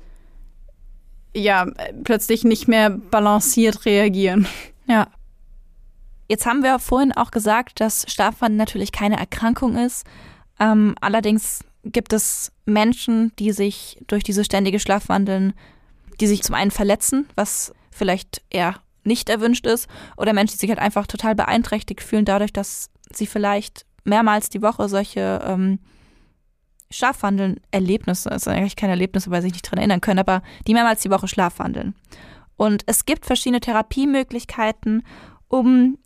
[1.34, 1.66] ja
[2.04, 4.46] plötzlich nicht mehr balanciert reagieren.
[4.90, 5.08] Ja.
[6.28, 10.06] Jetzt haben wir vorhin auch gesagt, dass Schlafwandeln natürlich keine Erkrankung ist.
[10.58, 15.52] Ähm, allerdings gibt es Menschen, die sich durch dieses ständige Schlafwandeln,
[16.20, 20.70] die sich zum einen verletzen, was vielleicht eher nicht erwünscht ist, oder Menschen, die sich
[20.70, 25.80] halt einfach total beeinträchtigt fühlen dadurch, dass sie vielleicht mehrmals die Woche solche ähm,
[26.90, 30.74] Schlafwandeln Erlebnisse, ist eigentlich kein Erlebnis, weil sie sich nicht dran erinnern können, aber die
[30.74, 31.94] mehrmals die Woche schlafwandeln.
[32.56, 35.04] Und es gibt verschiedene Therapiemöglichkeiten,
[35.48, 35.98] um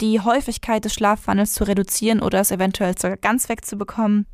[0.00, 4.26] die Häufigkeit des Schlafwandels zu reduzieren oder es eventuell sogar ganz wegzubekommen.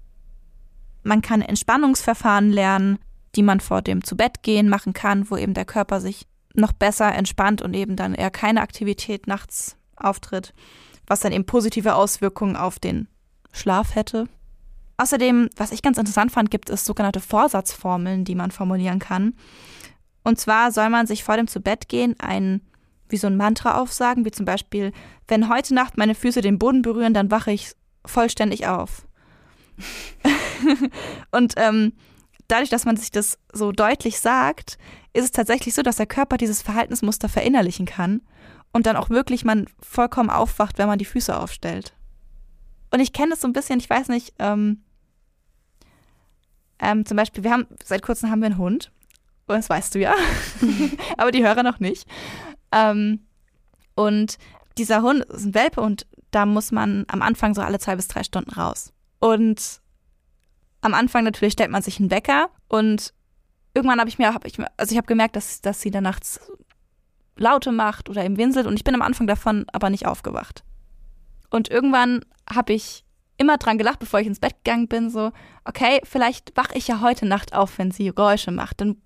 [1.03, 2.99] Man kann Entspannungsverfahren lernen,
[3.37, 7.63] die man vor dem Zubettgehen machen kann, wo eben der Körper sich noch besser entspannt
[7.63, 10.53] und eben dann eher keine Aktivität nachts auftritt,
[11.07, 13.09] was dann eben positive Auswirkungen auf den
[13.53, 14.29] Schlaf hätte.
[15.01, 19.33] Außerdem, was ich ganz interessant fand, gibt es sogenannte Vorsatzformeln, die man formulieren kann.
[20.25, 22.61] Und zwar soll man sich vor dem Zubettgehen ein
[23.09, 24.93] wie so ein Mantra aufsagen, wie zum Beispiel,
[25.27, 27.73] wenn heute Nacht meine Füße den Boden berühren, dann wache ich
[28.05, 29.07] vollständig auf.
[31.31, 31.95] und ähm,
[32.47, 34.77] dadurch, dass man sich das so deutlich sagt,
[35.15, 38.21] ist es tatsächlich so, dass der Körper dieses Verhaltensmuster verinnerlichen kann
[38.71, 41.95] und dann auch wirklich man vollkommen aufwacht, wenn man die Füße aufstellt.
[42.91, 44.83] Und ich kenne das so ein bisschen, ich weiß nicht, ähm,
[46.81, 48.91] ähm, zum Beispiel, wir haben, seit kurzem haben wir einen Hund.
[49.47, 50.15] das weißt du ja,
[51.19, 52.07] aber die Hörer noch nicht.
[52.73, 53.27] Ähm,
[53.95, 54.39] und
[54.79, 58.09] dieser Hund ist ein Welpe und da muss man am Anfang so alle zwei bis
[58.09, 58.93] drei Stunden raus.
[59.19, 59.81] Und
[60.81, 63.13] am Anfang natürlich stellt man sich einen Wecker und
[63.75, 66.41] irgendwann habe ich mir, hab ich, also ich habe gemerkt, dass, dass sie da nachts
[67.37, 70.65] Laute macht oder im winselt und ich bin am Anfang davon aber nicht aufgewacht.
[71.51, 73.05] Und irgendwann habe ich
[73.41, 75.33] immer dran gelacht, bevor ich ins Bett gegangen bin, so,
[75.65, 78.81] okay, vielleicht wache ich ja heute Nacht auf, wenn sie Geräusche macht.
[78.81, 79.01] Dann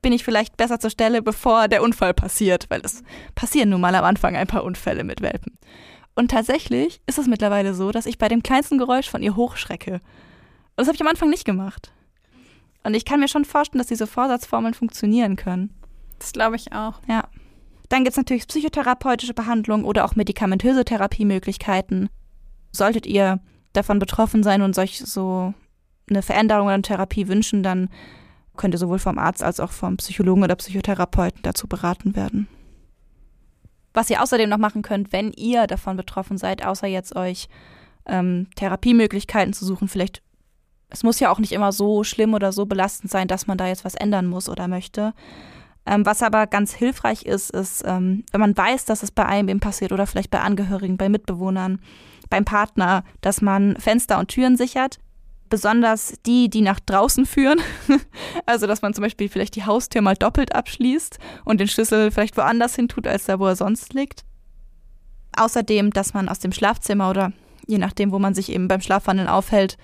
[0.00, 3.02] bin ich vielleicht besser zur Stelle, bevor der Unfall passiert, weil es
[3.34, 5.58] passieren nun mal am Anfang ein paar Unfälle mit Welpen.
[6.14, 9.94] Und tatsächlich ist es mittlerweile so, dass ich bei dem kleinsten Geräusch von ihr hochschrecke.
[9.94, 10.02] Und
[10.76, 11.92] das habe ich am Anfang nicht gemacht.
[12.84, 15.74] Und ich kann mir schon vorstellen, dass diese Vorsatzformeln funktionieren können.
[16.20, 17.00] Das glaube ich auch.
[17.08, 17.24] Ja.
[17.88, 22.08] Dann gibt es natürlich psychotherapeutische Behandlung oder auch medikamentöse Therapiemöglichkeiten.
[22.70, 23.40] Solltet ihr
[23.74, 25.52] davon betroffen sein und solch so
[26.08, 27.90] eine Veränderung der Therapie wünschen, dann
[28.56, 32.48] könnt ihr sowohl vom Arzt als auch vom Psychologen oder Psychotherapeuten dazu beraten werden.
[33.92, 37.48] Was ihr außerdem noch machen könnt, wenn ihr davon betroffen seid, außer jetzt euch
[38.06, 40.22] ähm, Therapiemöglichkeiten zu suchen, vielleicht,
[40.90, 43.66] es muss ja auch nicht immer so schlimm oder so belastend sein, dass man da
[43.66, 45.14] jetzt was ändern muss oder möchte.
[45.86, 49.48] Ähm, was aber ganz hilfreich ist, ist, ähm, wenn man weiß, dass es bei einem
[49.48, 51.80] eben passiert oder vielleicht bei Angehörigen, bei Mitbewohnern,
[52.34, 54.98] beim Partner, dass man Fenster und Türen sichert.
[55.50, 57.60] Besonders die, die nach draußen führen.
[58.46, 62.36] also, dass man zum Beispiel vielleicht die Haustür mal doppelt abschließt und den Schlüssel vielleicht
[62.36, 64.24] woanders hin tut, als da, wo er sonst liegt.
[65.36, 67.32] Außerdem, dass man aus dem Schlafzimmer oder
[67.68, 69.78] je nachdem, wo man sich eben beim Schlafwandeln aufhält,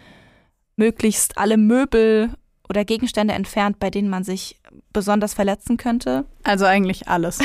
[0.74, 2.34] möglichst alle Möbel
[2.68, 4.59] oder Gegenstände entfernt, bei denen man sich
[4.92, 6.24] besonders verletzen könnte.
[6.42, 7.38] Also eigentlich alles.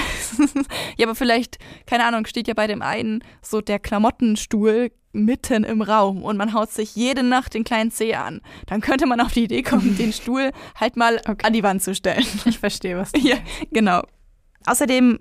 [0.98, 5.82] ja, aber vielleicht, keine Ahnung, steht ja bei dem einen so der Klamottenstuhl mitten im
[5.82, 8.41] Raum und man haut sich jede Nacht den kleinen Zeh an.
[8.68, 11.46] Dann könnte man auf die Idee kommen, den Stuhl halt mal okay.
[11.46, 12.26] an die Wand zu stellen.
[12.46, 13.38] Ich verstehe, was Ja,
[13.72, 14.02] genau.
[14.66, 15.20] Außerdem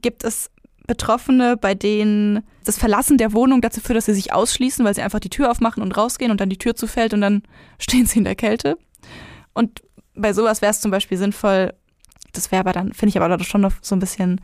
[0.00, 0.50] gibt es
[0.86, 5.02] Betroffene, bei denen das Verlassen der Wohnung dazu führt, dass sie sich ausschließen, weil sie
[5.02, 7.42] einfach die Tür aufmachen und rausgehen und dann die Tür zufällt und dann
[7.78, 8.78] stehen sie in der Kälte.
[9.52, 9.82] Und
[10.18, 11.72] bei sowas wäre es zum Beispiel sinnvoll,
[12.32, 14.40] das wäre aber dann, finde ich aber schon noch so ein bisschen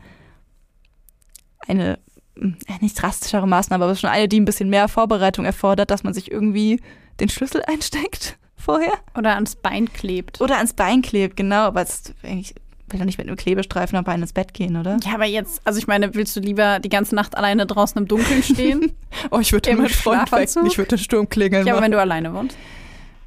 [1.67, 1.99] eine,
[2.37, 6.13] hm, nicht drastischere Maßnahme, aber schon eine, die ein bisschen mehr Vorbereitung erfordert, dass man
[6.13, 6.81] sich irgendwie
[7.19, 8.93] den Schlüssel einsteckt vorher.
[9.17, 10.41] Oder ans Bein klebt.
[10.41, 12.55] Oder ans Bein klebt, genau, aber es eigentlich
[12.89, 14.97] will doch nicht mit einem Klebestreifen am Bein ins Bett gehen, oder?
[15.03, 18.07] Ja, aber jetzt, also ich meine, willst du lieber die ganze Nacht alleine draußen im
[18.07, 18.91] Dunkeln stehen?
[19.31, 21.65] oh, ich würde mit Freund wecken, ich würde den Sturm klingeln.
[21.65, 22.55] Ja, aber wenn du alleine wohnst?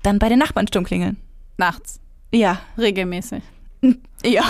[0.02, 1.16] Dann bei den Nachbarn Sturm klingeln.
[1.56, 2.00] Nachts.
[2.32, 2.60] Ja.
[2.76, 3.42] Regelmäßig.
[4.24, 4.42] Ja.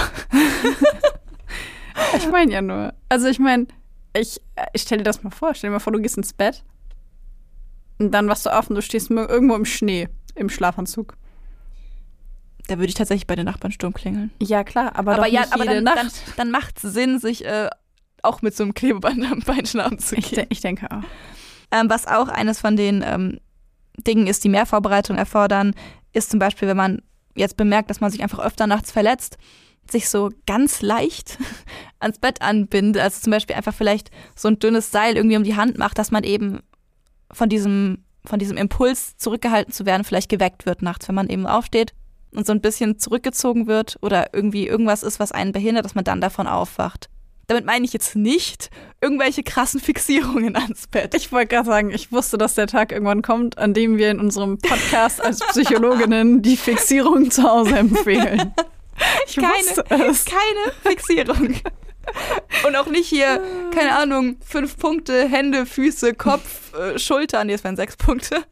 [2.16, 2.94] ich meine ja nur.
[3.10, 3.66] Also ich meine,
[4.16, 4.40] ich,
[4.72, 5.54] ich stell dir das mal vor.
[5.54, 6.64] Stell dir mal vor, du gehst ins Bett
[7.98, 11.16] und dann wachst du auf und du stehst irgendwo im Schnee im Schlafanzug.
[12.68, 14.30] Da würde ich tatsächlich bei den Nachbarn Sturm klingeln.
[14.42, 17.68] Ja, klar, aber, aber ja, aber dann, dann, dann macht es Sinn, sich äh,
[18.22, 20.24] auch mit so einem Klebeband am Bein schlafen zu gehen.
[20.24, 21.02] Ich, de ich denke auch.
[21.70, 23.40] Ähm, was auch eines von den ähm,
[23.96, 25.74] Dingen ist, die mehr Vorbereitung erfordern,
[26.12, 27.02] ist zum Beispiel, wenn man
[27.38, 29.38] jetzt bemerkt, dass man sich einfach öfter nachts verletzt,
[29.90, 31.38] sich so ganz leicht
[32.00, 33.02] ans Bett anbindet.
[33.02, 36.10] Also zum Beispiel einfach vielleicht so ein dünnes Seil irgendwie um die Hand macht, dass
[36.10, 36.60] man eben
[37.32, 41.46] von diesem, von diesem Impuls zurückgehalten zu werden, vielleicht geweckt wird nachts, wenn man eben
[41.46, 41.94] aufsteht
[42.34, 46.04] und so ein bisschen zurückgezogen wird oder irgendwie irgendwas ist, was einen behindert, dass man
[46.04, 47.08] dann davon aufwacht.
[47.48, 48.68] Damit meine ich jetzt nicht
[49.00, 51.14] irgendwelche krassen Fixierungen ans Bett.
[51.14, 54.20] Ich wollte gerade sagen, ich wusste, dass der Tag irgendwann kommt, an dem wir in
[54.20, 58.54] unserem Podcast als Psychologinnen die Fixierung zu Hause empfehlen.
[59.26, 61.54] Ich keine, keine Fixierung.
[62.66, 63.42] Und auch nicht hier,
[63.72, 68.44] keine Ahnung, fünf Punkte, Hände, Füße, Kopf, äh, Schultern, nee, es wären sechs Punkte.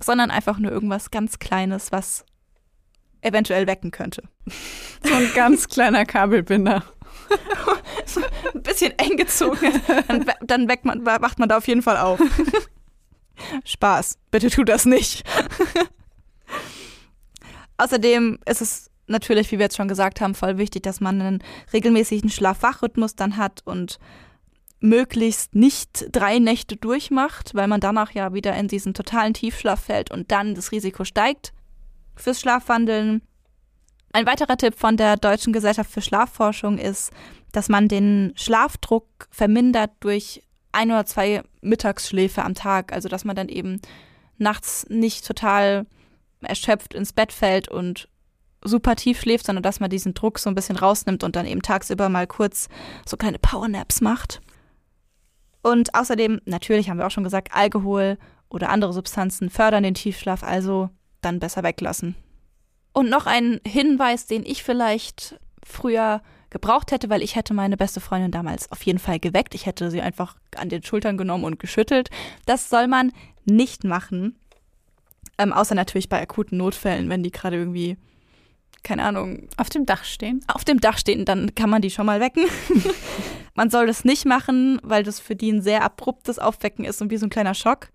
[0.00, 2.24] Sondern einfach nur irgendwas ganz Kleines, was
[3.20, 4.22] eventuell wecken könnte.
[5.02, 6.84] So ein ganz kleiner Kabelbinder.
[8.54, 12.20] ein bisschen eng gezogen, dann, dann weckt man, wacht man da auf jeden Fall auf.
[13.64, 15.24] Spaß, bitte tu das nicht.
[17.78, 21.42] Außerdem ist es natürlich, wie wir jetzt schon gesagt haben, voll wichtig, dass man einen
[21.72, 23.98] regelmäßigen Schlaf-Wach-Rhythmus dann hat und
[24.80, 30.10] möglichst nicht drei Nächte durchmacht, weil man danach ja wieder in diesen totalen Tiefschlaf fällt
[30.10, 31.52] und dann das Risiko steigt
[32.14, 33.22] fürs Schlafwandeln.
[34.12, 37.10] Ein weiterer Tipp von der Deutschen Gesellschaft für Schlafforschung ist,
[37.52, 40.42] dass man den Schlafdruck vermindert durch
[40.72, 42.92] ein oder zwei Mittagsschläfe am Tag.
[42.92, 43.80] Also dass man dann eben
[44.38, 45.86] nachts nicht total
[46.42, 48.08] erschöpft ins Bett fällt und
[48.62, 51.62] super tief schläft, sondern dass man diesen Druck so ein bisschen rausnimmt und dann eben
[51.62, 52.68] tagsüber mal kurz
[53.06, 54.40] so kleine Powernaps macht.
[55.62, 58.18] Und außerdem, natürlich haben wir auch schon gesagt, Alkohol
[58.48, 60.90] oder andere Substanzen fördern den Tiefschlaf, also
[61.22, 62.14] dann besser weglassen.
[62.92, 68.00] Und noch ein Hinweis, den ich vielleicht früher gebraucht hätte, weil ich hätte meine beste
[68.00, 69.54] Freundin damals auf jeden Fall geweckt.
[69.54, 72.10] Ich hätte sie einfach an den Schultern genommen und geschüttelt.
[72.46, 73.12] Das soll man
[73.44, 74.38] nicht machen.
[75.38, 77.96] Ähm, außer natürlich bei akuten Notfällen, wenn die gerade irgendwie,
[78.82, 80.40] keine Ahnung, Auf dem Dach stehen.
[80.46, 82.44] auf dem Dach stehen, dann kann man die schon mal wecken.
[83.54, 87.10] man soll das nicht machen, weil das für die ein sehr abruptes Aufwecken ist und
[87.10, 87.88] wie so ein kleiner Schock.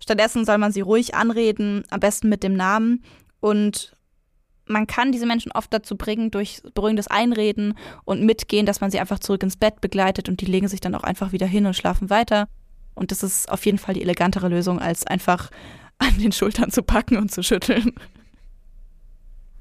[0.00, 3.02] Stattdessen soll man sie ruhig anreden, am besten mit dem Namen.
[3.40, 3.92] Und
[4.68, 9.00] man kann diese Menschen oft dazu bringen, durch beruhigendes Einreden und Mitgehen, dass man sie
[9.00, 11.74] einfach zurück ins Bett begleitet und die legen sich dann auch einfach wieder hin und
[11.74, 12.48] schlafen weiter.
[12.94, 15.50] Und das ist auf jeden Fall die elegantere Lösung, als einfach
[15.98, 17.92] an den Schultern zu packen und zu schütteln.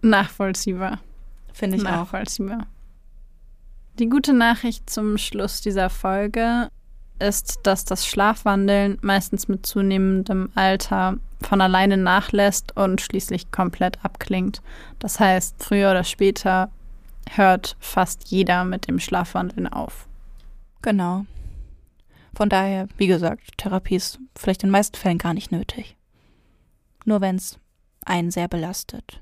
[0.01, 0.99] Nachvollziehbar.
[1.53, 1.91] Finde ich auch.
[1.91, 2.67] Nachvollziehbar.
[3.99, 6.69] Die gute Nachricht zum Schluss dieser Folge
[7.19, 14.61] ist, dass das Schlafwandeln meistens mit zunehmendem Alter von alleine nachlässt und schließlich komplett abklingt.
[14.99, 16.71] Das heißt, früher oder später
[17.29, 20.07] hört fast jeder mit dem Schlafwandeln auf.
[20.81, 21.25] Genau.
[22.33, 25.97] Von daher, wie gesagt, Therapie ist vielleicht in den meisten Fällen gar nicht nötig.
[27.05, 27.59] Nur wenn es
[28.05, 29.21] einen sehr belastet.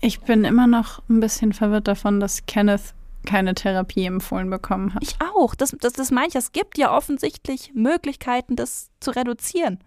[0.00, 2.94] Ich bin immer noch ein bisschen verwirrt davon, dass Kenneth
[3.28, 5.02] keine Therapie empfohlen bekommen hat.
[5.02, 5.54] Ich auch.
[5.54, 6.34] Das, das, das meine ich.
[6.34, 9.78] Es gibt ja offensichtlich Möglichkeiten, das zu reduzieren.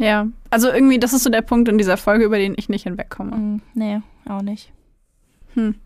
[0.00, 2.82] Ja, also irgendwie, das ist so der Punkt in dieser Folge, über den ich nicht
[2.82, 3.36] hinwegkomme.
[3.36, 4.72] Mm, nee, auch nicht.
[5.54, 5.76] Hm.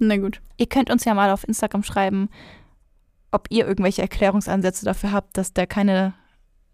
[0.00, 0.40] Na gut.
[0.56, 2.30] Ihr könnt uns ja mal auf Instagram schreiben,
[3.30, 6.14] ob ihr irgendwelche Erklärungsansätze dafür habt, dass der keine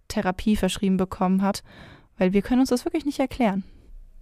[0.06, 1.64] Therapie verschrieben bekommen hat.
[2.18, 3.64] Weil wir können uns das wirklich nicht erklären.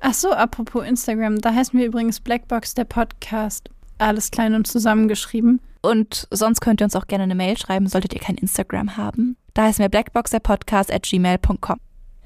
[0.01, 3.70] Ach so, apropos Instagram, da heißen wir übrigens Blackbox, der Podcast.
[3.99, 5.61] Alles klein und zusammengeschrieben.
[5.82, 9.36] Und sonst könnt ihr uns auch gerne eine Mail schreiben, solltet ihr kein Instagram haben.
[9.55, 11.78] Da heißen wir blackboxerpodcast at gmail.com.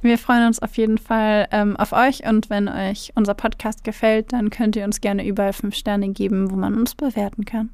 [0.03, 4.33] Wir freuen uns auf jeden Fall ähm, auf euch und wenn euch unser Podcast gefällt,
[4.33, 7.71] dann könnt ihr uns gerne überall fünf Sterne geben, wo man uns bewerten kann.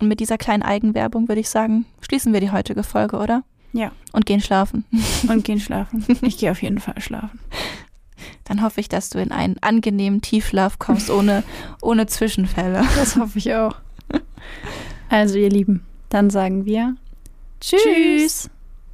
[0.00, 3.44] Und mit dieser kleinen Eigenwerbung würde ich sagen, schließen wir die heutige Folge, oder?
[3.72, 3.92] Ja.
[4.12, 4.84] Und gehen schlafen.
[5.28, 6.04] Und gehen schlafen.
[6.22, 7.38] Ich gehe auf jeden Fall schlafen.
[8.44, 11.42] Dann hoffe ich, dass du in einen angenehmen Tiefschlaf kommst, ohne,
[11.82, 12.82] ohne Zwischenfälle.
[12.96, 13.76] Das hoffe ich auch.
[15.12, 16.94] Also, ihr Lieben, dann sagen wir
[17.60, 18.48] Tschüss.